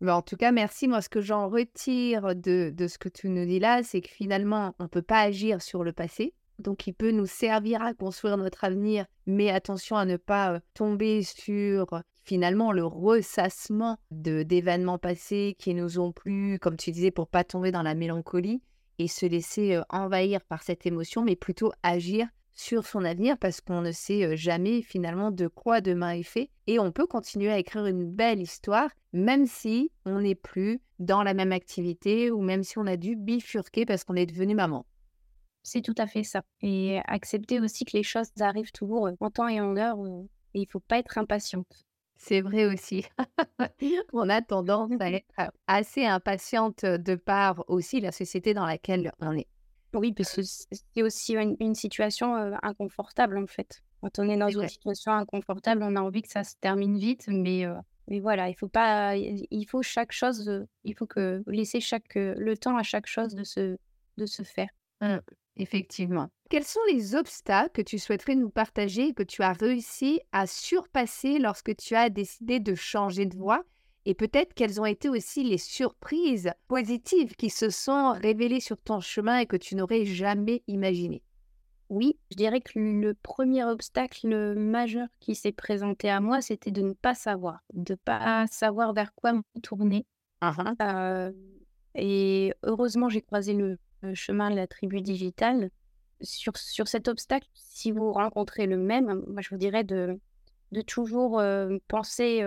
Bah, 0.00 0.16
en 0.16 0.22
tout 0.22 0.36
cas, 0.36 0.52
merci. 0.52 0.88
Moi, 0.88 1.00
ce 1.00 1.08
que 1.08 1.20
j'en 1.20 1.48
retire 1.48 2.34
de, 2.36 2.70
de 2.70 2.86
ce 2.86 2.98
que 2.98 3.08
tu 3.08 3.28
nous 3.28 3.44
dis 3.44 3.58
là, 3.58 3.82
c'est 3.82 4.00
que 4.00 4.10
finalement, 4.10 4.74
on 4.78 4.84
ne 4.84 4.88
peut 4.88 5.02
pas 5.02 5.20
agir 5.20 5.60
sur 5.60 5.82
le 5.82 5.92
passé. 5.92 6.34
Donc, 6.58 6.86
il 6.86 6.92
peut 6.92 7.10
nous 7.10 7.26
servir 7.26 7.82
à 7.82 7.94
construire 7.94 8.36
notre 8.36 8.64
avenir, 8.64 9.06
mais 9.26 9.50
attention 9.50 9.96
à 9.96 10.04
ne 10.04 10.16
pas 10.16 10.60
tomber 10.74 11.22
sur 11.22 11.86
finalement 12.24 12.72
le 12.72 12.84
ressassement 12.84 13.96
de, 14.10 14.42
d'événements 14.42 14.98
passés 14.98 15.56
qui 15.58 15.74
nous 15.74 15.98
ont 15.98 16.12
plu, 16.12 16.58
comme 16.60 16.76
tu 16.76 16.90
disais, 16.90 17.10
pour 17.10 17.28
pas 17.28 17.44
tomber 17.44 17.70
dans 17.70 17.82
la 17.82 17.94
mélancolie 17.94 18.60
et 18.98 19.06
se 19.06 19.26
laisser 19.26 19.80
envahir 19.88 20.44
par 20.44 20.62
cette 20.64 20.84
émotion, 20.84 21.22
mais 21.22 21.36
plutôt 21.36 21.72
agir 21.84 22.26
sur 22.58 22.86
son 22.86 23.04
avenir 23.04 23.38
parce 23.38 23.60
qu'on 23.60 23.82
ne 23.82 23.92
sait 23.92 24.36
jamais 24.36 24.82
finalement 24.82 25.30
de 25.30 25.46
quoi 25.46 25.80
demain 25.80 26.10
est 26.10 26.24
fait 26.24 26.50
et 26.66 26.78
on 26.78 26.90
peut 26.90 27.06
continuer 27.06 27.52
à 27.52 27.58
écrire 27.58 27.86
une 27.86 28.10
belle 28.10 28.42
histoire 28.42 28.90
même 29.12 29.46
si 29.46 29.90
on 30.04 30.20
n'est 30.20 30.34
plus 30.34 30.80
dans 30.98 31.22
la 31.22 31.34
même 31.34 31.52
activité 31.52 32.30
ou 32.30 32.40
même 32.40 32.64
si 32.64 32.78
on 32.78 32.86
a 32.86 32.96
dû 32.96 33.16
bifurquer 33.16 33.86
parce 33.86 34.04
qu'on 34.04 34.16
est 34.16 34.26
devenu 34.26 34.54
maman. 34.54 34.84
C'est 35.62 35.82
tout 35.82 35.94
à 35.98 36.06
fait 36.06 36.24
ça. 36.24 36.42
Et 36.62 36.98
accepter 37.06 37.60
aussi 37.60 37.84
que 37.84 37.96
les 37.96 38.02
choses 38.02 38.28
arrivent 38.40 38.72
toujours 38.72 39.08
en 39.20 39.30
temps 39.30 39.48
et 39.48 39.60
en 39.60 39.76
heure 39.76 39.98
et 40.54 40.60
il 40.60 40.66
faut 40.66 40.80
pas 40.80 40.98
être 40.98 41.18
impatiente. 41.18 41.86
C'est 42.16 42.40
vrai 42.40 42.66
aussi. 42.66 43.06
on 44.12 44.28
a 44.28 44.42
tendance 44.42 44.90
à 44.98 45.10
être 45.10 45.52
assez 45.68 46.04
impatiente 46.04 46.84
de 46.84 47.14
par 47.14 47.64
aussi 47.68 48.00
la 48.00 48.10
société 48.10 48.54
dans 48.54 48.66
laquelle 48.66 49.12
on 49.20 49.36
est. 49.36 49.46
Oui, 49.98 50.12
parce 50.12 50.34
que 50.34 50.42
c'est 50.42 51.02
aussi 51.02 51.34
une, 51.34 51.74
situation 51.74 52.34
inconfortable 52.62 53.38
en 53.38 53.46
fait. 53.46 53.82
Quand 54.00 54.18
on 54.18 54.28
est 54.28 54.36
dans 54.36 54.48
une 54.48 54.68
situation 54.68 55.12
inconfortable, 55.12 55.82
on 55.82 55.96
a 55.96 56.00
envie 56.00 56.22
que 56.22 56.30
ça 56.30 56.44
se 56.44 56.54
termine 56.60 56.98
vite, 56.98 57.26
mais, 57.28 57.64
mais 58.06 58.20
voilà, 58.20 58.48
il 58.48 58.54
faut 58.54 58.68
pas, 58.68 59.16
il 59.16 59.66
faut 59.68 59.82
chaque 59.82 60.12
chose, 60.12 60.66
il 60.84 60.94
faut 60.94 61.06
que 61.06 61.42
laisser 61.46 61.80
chaque 61.80 62.14
le 62.14 62.54
temps 62.56 62.76
à 62.76 62.82
chaque 62.82 63.06
chose 63.06 63.34
de 63.34 63.44
se 63.44 63.76
de 64.18 64.26
se 64.26 64.42
faire. 64.42 64.68
Mmh, 65.00 65.18
effectivement. 65.56 66.28
Quels 66.50 66.64
sont 66.64 66.80
les 66.90 67.14
obstacles 67.14 67.70
que 67.72 67.82
tu 67.82 67.98
souhaiterais 67.98 68.34
nous 68.34 68.50
partager 68.50 69.08
et 69.08 69.14
que 69.14 69.22
tu 69.22 69.42
as 69.42 69.52
réussi 69.52 70.20
à 70.32 70.46
surpasser 70.46 71.38
lorsque 71.38 71.76
tu 71.76 71.94
as 71.94 72.10
décidé 72.10 72.60
de 72.60 72.74
changer 72.74 73.26
de 73.26 73.36
voie? 73.36 73.62
Et 74.04 74.14
peut-être 74.14 74.54
quelles 74.54 74.80
ont 74.80 74.86
été 74.86 75.08
aussi 75.08 75.44
les 75.44 75.58
surprises 75.58 76.50
positives 76.66 77.34
qui 77.36 77.50
se 77.50 77.70
sont 77.70 78.12
révélées 78.12 78.60
sur 78.60 78.78
ton 78.78 79.00
chemin 79.00 79.38
et 79.38 79.46
que 79.46 79.56
tu 79.56 79.74
n'aurais 79.74 80.04
jamais 80.04 80.62
imaginé. 80.66 81.22
Oui, 81.90 82.18
je 82.30 82.36
dirais 82.36 82.60
que 82.60 82.78
le 82.78 83.14
premier 83.14 83.64
obstacle 83.64 84.54
majeur 84.54 85.08
qui 85.20 85.34
s'est 85.34 85.52
présenté 85.52 86.10
à 86.10 86.20
moi, 86.20 86.42
c'était 86.42 86.70
de 86.70 86.82
ne 86.82 86.92
pas 86.92 87.14
savoir, 87.14 87.60
de 87.72 87.92
ne 87.92 87.96
pas 87.96 88.46
savoir 88.46 88.92
vers 88.92 89.14
quoi 89.14 89.32
me 89.32 89.42
tourner. 89.62 90.06
Ah 90.40 90.54
ah. 90.58 90.74
Euh, 90.82 91.32
et 91.94 92.52
heureusement, 92.62 93.08
j'ai 93.08 93.22
croisé 93.22 93.54
le, 93.54 93.78
chemin 94.14 94.50
de 94.50 94.56
la 94.56 94.66
tribu 94.66 95.00
digitale. 95.00 95.70
Sur, 96.20 96.56
sur 96.56 96.88
cet 96.88 97.08
obstacle, 97.08 97.48
si 97.54 97.92
vous 97.92 98.12
rencontrez 98.12 98.66
le 98.66 98.76
même, 98.76 99.22
moi 99.28 99.40
je 99.40 99.50
vous 99.50 99.56
dirais 99.56 99.84
de, 99.84 100.18
de 100.72 100.80
toujours 100.80 101.40
penser, 101.86 102.42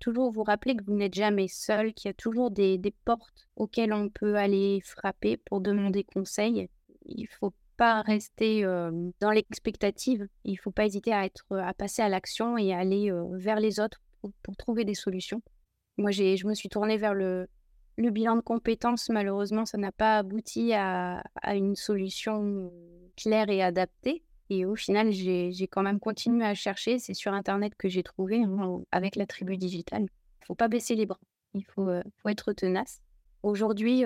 toujours 0.00 0.32
vous 0.32 0.42
rappeler 0.42 0.74
que 0.74 0.84
vous 0.84 0.96
n'êtes 0.96 1.14
jamais 1.14 1.48
seul, 1.48 1.94
qu'il 1.94 2.08
y 2.08 2.10
a 2.10 2.14
toujours 2.14 2.50
des, 2.50 2.80
portes 3.04 3.48
auxquelles 3.56 3.92
on 3.92 4.08
peut 4.08 4.36
aller 4.36 4.80
frapper 4.84 5.36
pour 5.36 5.60
demander 5.60 6.04
conseil. 6.04 6.68
Il 7.06 7.22
ne 7.22 7.36
faut 7.38 7.52
pas 7.76 8.02
rester 8.02 8.62
dans 9.20 9.30
l'expectative. 9.30 10.26
Il 10.44 10.52
ne 10.52 10.58
faut 10.58 10.70
pas 10.70 10.86
hésiter 10.86 11.12
à, 11.12 11.24
être, 11.24 11.46
passer 11.78 12.02
à 12.02 12.08
l'action 12.08 12.58
et 12.58 12.74
à 12.74 12.78
aller 12.78 13.12
vers 13.32 13.60
les 13.60 13.80
autres 13.80 14.00
pour, 14.42 14.56
trouver 14.56 14.84
des 14.84 14.94
solutions. 14.94 15.42
Moi, 15.96 16.10
je 16.10 16.46
me 16.46 16.54
suis 16.54 16.68
tournée 16.68 16.98
vers 16.98 17.14
le, 17.14 17.48
bilan 17.96 18.36
de 18.36 18.40
compétences. 18.40 19.08
Malheureusement, 19.10 19.66
ça 19.66 19.78
n'a 19.78 19.92
pas 19.92 20.18
abouti 20.18 20.72
à, 20.72 21.22
à 21.36 21.54
une 21.54 21.76
solution 21.76 22.72
claire 23.16 23.50
et 23.50 23.62
adaptée. 23.62 24.24
Et 24.50 24.64
au 24.64 24.74
final, 24.74 25.12
j'ai 25.12 25.68
quand 25.70 25.82
même 25.82 26.00
continué 26.00 26.44
à 26.44 26.54
chercher. 26.54 26.98
C'est 26.98 27.14
sur 27.14 27.32
Internet 27.32 27.72
que 27.78 27.88
j'ai 27.88 28.02
trouvé, 28.02 28.42
hein, 28.42 28.80
avec 28.90 29.14
la 29.14 29.24
tribu 29.24 29.56
digitale. 29.56 30.02
Il 30.02 30.42
ne 30.42 30.46
faut 30.46 30.56
pas 30.56 30.66
baisser 30.66 30.96
les 30.96 31.06
bras. 31.06 31.20
Il 31.54 31.64
faut, 31.64 31.88
euh, 31.88 32.02
faut 32.20 32.28
être 32.28 32.52
tenace. 32.52 33.00
Aujourd'hui, 33.44 34.04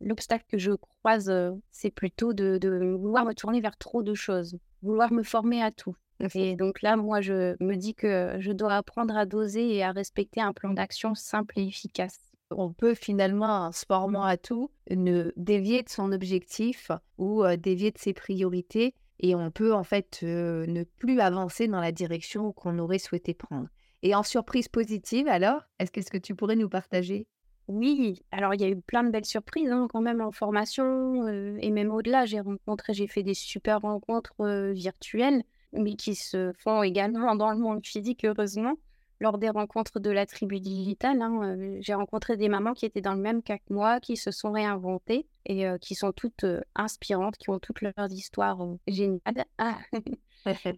l'obstacle 0.00 0.44
que 0.48 0.58
je 0.58 0.70
croise, 0.72 1.32
c'est 1.72 1.90
plutôt 1.90 2.34
de, 2.34 2.94
vouloir 2.96 3.24
me 3.24 3.32
tourner 3.32 3.60
vers 3.60 3.76
trop 3.76 4.04
de 4.04 4.14
choses, 4.14 4.58
vouloir 4.80 5.12
me 5.12 5.24
former 5.24 5.60
à 5.60 5.72
tout. 5.72 5.96
Et 6.36 6.54
donc 6.54 6.82
là, 6.82 6.96
moi, 6.96 7.20
je 7.20 7.56
me 7.58 7.74
dis 7.74 7.94
que 7.94 8.36
je 8.38 8.52
dois 8.52 8.76
apprendre 8.76 9.16
à 9.16 9.26
doser 9.26 9.74
et 9.74 9.82
à 9.82 9.90
respecter 9.90 10.40
un 10.40 10.52
plan 10.52 10.72
d'action 10.72 11.16
simple 11.16 11.58
et 11.58 11.66
efficace. 11.66 12.16
On 12.52 12.72
peut 12.72 12.94
finalement, 12.94 13.66
en 13.66 13.72
se 13.72 13.84
formant 13.84 14.22
à 14.22 14.36
tout, 14.36 14.70
ne 14.88 15.32
dévier 15.36 15.82
de 15.82 15.88
son 15.88 16.12
objectif 16.12 16.92
ou 17.18 17.42
dévier 17.56 17.90
de 17.90 17.98
ses 17.98 18.12
priorités 18.12 18.94
et 19.20 19.34
on 19.34 19.50
peut 19.50 19.72
en 19.74 19.84
fait 19.84 20.20
ne 20.22 20.84
plus 20.84 21.20
avancer 21.20 21.68
dans 21.68 21.80
la 21.80 21.92
direction 21.92 22.52
qu'on 22.52 22.78
aurait 22.78 22.98
souhaité 22.98 23.34
prendre. 23.34 23.68
Et 24.02 24.14
en 24.14 24.22
surprise 24.22 24.68
positive, 24.68 25.26
alors, 25.28 25.62
est-ce 25.78 26.10
que, 26.10 26.18
tu 26.18 26.34
pourrais 26.34 26.56
nous 26.56 26.68
partager? 26.68 27.26
Oui, 27.68 28.22
alors 28.30 28.54
il 28.54 28.60
y 28.60 28.64
a 28.64 28.68
eu 28.68 28.80
plein 28.80 29.02
de 29.02 29.10
belles 29.10 29.24
surprises 29.24 29.70
hein, 29.70 29.88
quand 29.90 30.00
même 30.00 30.20
en 30.20 30.30
formation 30.30 31.26
et 31.26 31.70
même 31.70 31.90
au-delà. 31.90 32.24
J'ai 32.24 32.40
rencontré, 32.40 32.94
j'ai 32.94 33.08
fait 33.08 33.24
des 33.24 33.34
super 33.34 33.80
rencontres 33.80 34.70
virtuelles, 34.72 35.42
mais 35.72 35.96
qui 35.96 36.14
se 36.14 36.52
font 36.58 36.82
également 36.82 37.34
dans 37.34 37.50
le 37.50 37.58
monde 37.58 37.84
physique, 37.84 38.24
heureusement 38.24 38.74
lors 39.20 39.38
des 39.38 39.50
rencontres 39.50 40.00
de 40.00 40.10
la 40.10 40.26
tribu 40.26 40.60
digitale. 40.60 41.20
Hein, 41.22 41.56
j'ai 41.80 41.94
rencontré 41.94 42.36
des 42.36 42.48
mamans 42.48 42.74
qui 42.74 42.86
étaient 42.86 43.00
dans 43.00 43.14
le 43.14 43.20
même 43.20 43.42
cas 43.42 43.58
que 43.58 43.72
moi, 43.72 44.00
qui 44.00 44.16
se 44.16 44.30
sont 44.30 44.52
réinventées 44.52 45.26
et 45.44 45.64
qui 45.80 45.94
sont 45.94 46.12
toutes 46.12 46.44
inspirantes, 46.74 47.36
qui 47.36 47.50
ont 47.50 47.58
toutes 47.58 47.80
leurs 47.80 48.10
histoires 48.10 48.58
géniales. 48.88 49.44
Ah. 49.58 49.78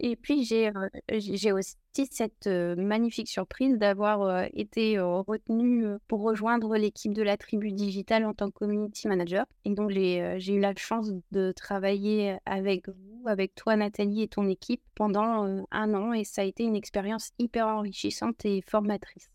et 0.00 0.16
puis, 0.16 0.44
j'ai 0.44 0.70
j'ai 1.10 1.52
aussi 1.52 1.76
cette 2.10 2.46
magnifique 2.46 3.28
surprise 3.28 3.76
d'avoir 3.76 4.46
été 4.54 4.98
retenue 5.00 5.84
pour 6.06 6.22
rejoindre 6.22 6.76
l'équipe 6.76 7.12
de 7.12 7.22
la 7.22 7.36
tribu 7.36 7.72
digitale 7.72 8.24
en 8.24 8.34
tant 8.34 8.50
que 8.50 8.58
community 8.58 9.08
manager. 9.08 9.44
Et 9.64 9.74
donc, 9.74 9.90
j'ai 9.90 10.52
eu 10.52 10.60
la 10.60 10.74
chance 10.76 11.10
de 11.32 11.52
travailler 11.52 12.36
avec 12.46 12.88
vous, 12.88 13.22
avec 13.26 13.54
toi, 13.54 13.76
Nathalie, 13.76 14.22
et 14.22 14.28
ton 14.28 14.48
équipe 14.48 14.82
pendant 14.94 15.64
un 15.70 15.94
an. 15.94 16.12
Et 16.12 16.24
ça 16.24 16.42
a 16.42 16.44
été 16.44 16.64
une 16.64 16.76
expérience 16.76 17.30
hyper 17.38 17.66
enrichissante 17.66 18.44
et 18.44 18.62
formatrice. 18.62 19.30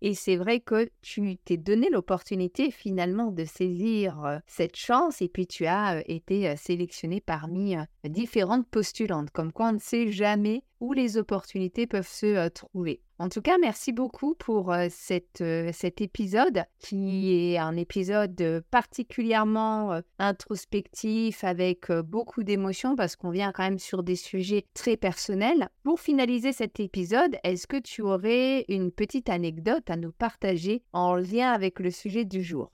Et 0.00 0.14
c'est 0.14 0.36
vrai 0.36 0.60
que 0.60 0.88
tu 1.02 1.36
t'es 1.38 1.56
donné 1.56 1.88
l'opportunité 1.90 2.70
finalement 2.70 3.30
de 3.32 3.44
saisir 3.44 4.40
cette 4.46 4.76
chance 4.76 5.20
et 5.22 5.28
puis 5.28 5.46
tu 5.46 5.66
as 5.66 6.02
été 6.08 6.56
sélectionné 6.56 7.20
parmi 7.20 7.76
différentes 8.04 8.68
postulantes, 8.68 9.30
comme 9.30 9.52
quoi 9.52 9.70
on 9.70 9.72
ne 9.72 9.78
sait 9.78 10.12
jamais 10.12 10.62
où 10.80 10.92
les 10.92 11.16
opportunités 11.16 11.86
peuvent 11.86 12.08
se 12.08 12.48
trouver. 12.48 13.00
En 13.18 13.28
tout 13.28 13.42
cas, 13.42 13.58
merci 13.58 13.92
beaucoup 13.92 14.34
pour 14.36 14.72
cette, 14.90 15.42
cet 15.72 16.00
épisode 16.00 16.62
qui 16.78 17.34
est 17.34 17.58
un 17.58 17.76
épisode 17.76 18.62
particulièrement 18.70 20.00
introspectif 20.20 21.42
avec 21.42 21.90
beaucoup 21.90 22.44
d'émotions 22.44 22.94
parce 22.94 23.16
qu'on 23.16 23.30
vient 23.30 23.50
quand 23.50 23.64
même 23.64 23.80
sur 23.80 24.04
des 24.04 24.14
sujets 24.14 24.66
très 24.72 24.96
personnels. 24.96 25.68
Pour 25.82 25.98
finaliser 25.98 26.52
cet 26.52 26.78
épisode, 26.78 27.36
est-ce 27.42 27.66
que 27.66 27.80
tu 27.80 28.02
aurais 28.02 28.64
une 28.68 28.92
petite 28.92 29.28
anecdote 29.28 29.90
à 29.90 29.96
nous 29.96 30.12
partager 30.12 30.84
en 30.92 31.16
lien 31.16 31.50
avec 31.50 31.80
le 31.80 31.90
sujet 31.90 32.24
du 32.24 32.42
jour? 32.42 32.70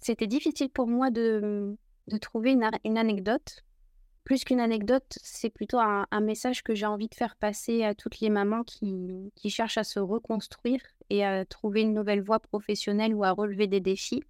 C'était 0.00 0.26
difficile 0.26 0.70
pour 0.70 0.86
moi 0.86 1.10
de, 1.10 1.76
de 2.08 2.16
trouver 2.16 2.52
une, 2.52 2.68
une 2.84 2.98
anecdote 2.98 3.64
plus 4.24 4.44
qu'une 4.44 4.60
anecdote, 4.60 5.18
c'est 5.22 5.50
plutôt 5.50 5.78
un, 5.78 6.06
message 6.20 6.62
que 6.62 6.74
j'ai 6.74 6.86
envie 6.86 7.08
de 7.08 7.14
faire 7.14 7.36
passer 7.36 7.84
à 7.84 7.94
toutes 7.94 8.20
les 8.20 8.30
mamans 8.30 8.64
qui, 8.64 9.30
cherchent 9.48 9.78
à 9.78 9.84
se 9.84 10.00
reconstruire 10.00 10.80
et 11.10 11.24
à 11.24 11.44
trouver 11.44 11.82
une 11.82 11.92
nouvelle 11.92 12.22
voie 12.22 12.40
professionnelle 12.40 13.14
ou 13.14 13.22
à 13.24 13.32
relever 13.32 13.66
des 13.66 13.80
défis. 13.80 14.22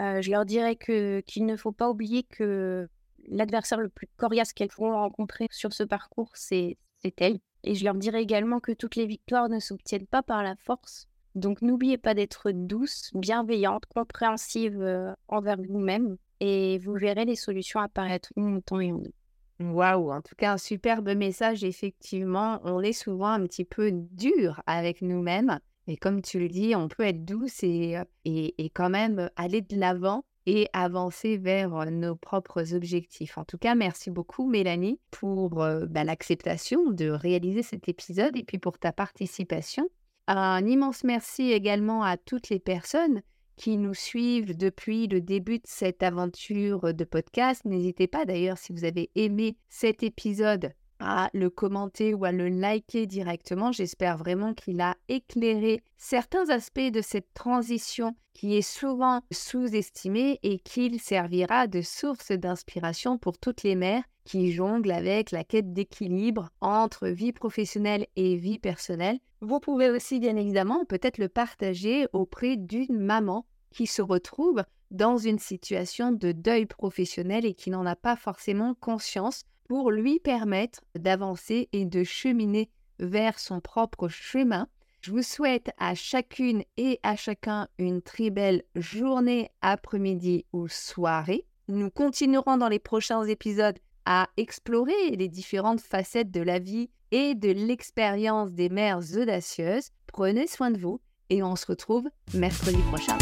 Euh, 0.00 0.20
je 0.20 0.30
leur 0.30 0.44
dirais 0.44 0.76
que, 0.76 1.20
qu'il 1.20 1.46
ne 1.46 1.56
faut 1.56 1.72
pas 1.72 1.88
oublier 1.88 2.24
que 2.24 2.88
l'adversaire 3.28 3.80
le 3.80 3.88
plus 3.88 4.08
coriace 4.16 4.52
qu'elles 4.52 4.68
pourront 4.68 4.92
rencontrer 4.92 5.46
sur 5.50 5.72
ce 5.72 5.82
parcours, 5.82 6.30
c'est, 6.34 6.76
c'est 7.02 7.20
elle. 7.20 7.38
Et 7.64 7.74
je 7.74 7.84
leur 7.84 7.94
dirais 7.94 8.22
également 8.22 8.60
que 8.60 8.72
toutes 8.72 8.96
les 8.96 9.06
victoires 9.06 9.48
ne 9.48 9.60
s'obtiennent 9.60 10.06
pas 10.06 10.22
par 10.22 10.42
la 10.42 10.56
force. 10.56 11.08
Donc 11.34 11.62
n'oubliez 11.62 11.96
pas 11.96 12.12
d'être 12.14 12.50
douce, 12.50 13.10
bienveillante, 13.14 13.86
compréhensive 13.86 14.80
euh, 14.82 15.14
envers 15.28 15.56
vous-même 15.56 16.18
et 16.40 16.78
vous 16.78 16.94
verrez 16.94 17.24
les 17.24 17.36
solutions 17.36 17.80
apparaître 17.80 18.30
en 18.36 18.60
temps 18.60 18.80
et 18.80 18.92
en 18.92 18.98
heure. 18.98 19.21
Waouh, 19.60 20.10
en 20.10 20.22
tout 20.22 20.34
cas, 20.36 20.52
un 20.52 20.58
superbe 20.58 21.14
message. 21.14 21.64
Effectivement, 21.64 22.60
on 22.64 22.80
est 22.80 22.92
souvent 22.92 23.28
un 23.28 23.46
petit 23.46 23.64
peu 23.64 23.90
dur 23.92 24.60
avec 24.66 25.02
nous-mêmes. 25.02 25.60
Et 25.86 25.96
comme 25.96 26.22
tu 26.22 26.38
le 26.38 26.48
dis, 26.48 26.74
on 26.76 26.88
peut 26.88 27.02
être 27.02 27.24
douce 27.24 27.62
et, 27.62 27.96
et, 28.24 28.70
quand 28.70 28.90
même 28.90 29.30
aller 29.36 29.62
de 29.62 29.76
l'avant 29.76 30.24
et 30.46 30.68
avancer 30.72 31.36
vers 31.36 31.90
nos 31.90 32.16
propres 32.16 32.74
objectifs. 32.74 33.38
En 33.38 33.44
tout 33.44 33.58
cas, 33.58 33.74
merci 33.74 34.10
beaucoup, 34.10 34.48
Mélanie, 34.48 35.00
pour 35.10 35.50
bah, 35.50 36.04
l'acceptation 36.04 36.90
de 36.90 37.08
réaliser 37.08 37.62
cet 37.62 37.88
épisode 37.88 38.36
et 38.36 38.44
puis 38.44 38.58
pour 38.58 38.78
ta 38.78 38.92
participation. 38.92 39.88
Un 40.28 40.64
immense 40.66 41.02
merci 41.04 41.50
également 41.50 42.04
à 42.04 42.16
toutes 42.16 42.48
les 42.48 42.60
personnes 42.60 43.22
qui 43.56 43.76
nous 43.76 43.94
suivent 43.94 44.56
depuis 44.56 45.06
le 45.06 45.20
début 45.20 45.58
de 45.58 45.66
cette 45.66 46.02
aventure 46.02 46.94
de 46.94 47.04
podcast. 47.04 47.64
N'hésitez 47.64 48.06
pas 48.06 48.24
d'ailleurs 48.24 48.58
si 48.58 48.72
vous 48.72 48.84
avez 48.84 49.10
aimé 49.14 49.56
cet 49.68 50.02
épisode 50.02 50.72
à 51.02 51.30
le 51.34 51.50
commenter 51.50 52.14
ou 52.14 52.24
à 52.24 52.32
le 52.32 52.48
liker 52.48 53.06
directement. 53.06 53.72
J'espère 53.72 54.16
vraiment 54.16 54.54
qu'il 54.54 54.80
a 54.80 54.96
éclairé 55.08 55.82
certains 55.96 56.48
aspects 56.50 56.80
de 56.80 57.00
cette 57.00 57.32
transition 57.34 58.14
qui 58.34 58.56
est 58.56 58.62
souvent 58.62 59.20
sous-estimée 59.30 60.38
et 60.42 60.58
qu'il 60.58 61.00
servira 61.00 61.66
de 61.66 61.82
source 61.82 62.32
d'inspiration 62.32 63.18
pour 63.18 63.38
toutes 63.38 63.62
les 63.62 63.74
mères 63.74 64.04
qui 64.24 64.52
jonglent 64.52 64.92
avec 64.92 65.32
la 65.32 65.44
quête 65.44 65.72
d'équilibre 65.72 66.48
entre 66.60 67.08
vie 67.08 67.32
professionnelle 67.32 68.06
et 68.16 68.36
vie 68.36 68.58
personnelle. 68.58 69.18
Vous 69.40 69.60
pouvez 69.60 69.90
aussi 69.90 70.20
bien 70.20 70.36
évidemment 70.36 70.84
peut-être 70.84 71.18
le 71.18 71.28
partager 71.28 72.06
auprès 72.12 72.56
d'une 72.56 72.98
maman 72.98 73.44
qui 73.72 73.86
se 73.86 74.02
retrouve 74.02 74.62
dans 74.92 75.16
une 75.16 75.38
situation 75.38 76.12
de 76.12 76.32
deuil 76.32 76.66
professionnel 76.66 77.46
et 77.46 77.54
qui 77.54 77.70
n'en 77.70 77.86
a 77.86 77.96
pas 77.96 78.14
forcément 78.14 78.74
conscience 78.74 79.44
pour 79.68 79.90
lui 79.90 80.20
permettre 80.20 80.80
d'avancer 80.94 81.68
et 81.72 81.84
de 81.84 82.04
cheminer 82.04 82.70
vers 82.98 83.38
son 83.38 83.60
propre 83.60 84.08
chemin. 84.08 84.68
Je 85.00 85.10
vous 85.10 85.22
souhaite 85.22 85.70
à 85.78 85.94
chacune 85.94 86.62
et 86.76 87.00
à 87.02 87.16
chacun 87.16 87.68
une 87.78 88.02
très 88.02 88.30
belle 88.30 88.62
journée, 88.76 89.50
après-midi 89.60 90.46
ou 90.52 90.68
soirée. 90.68 91.46
Nous 91.68 91.90
continuerons 91.90 92.56
dans 92.56 92.68
les 92.68 92.78
prochains 92.78 93.24
épisodes 93.24 93.78
à 94.04 94.28
explorer 94.36 95.10
les 95.16 95.28
différentes 95.28 95.80
facettes 95.80 96.30
de 96.30 96.40
la 96.40 96.58
vie 96.58 96.90
et 97.10 97.34
de 97.34 97.50
l'expérience 97.50 98.52
des 98.52 98.68
mères 98.68 99.00
audacieuses. 99.16 99.90
Prenez 100.06 100.46
soin 100.46 100.70
de 100.70 100.78
vous 100.78 101.00
et 101.30 101.42
on 101.42 101.56
se 101.56 101.66
retrouve 101.66 102.08
mercredi 102.34 102.80
prochain. 102.90 103.16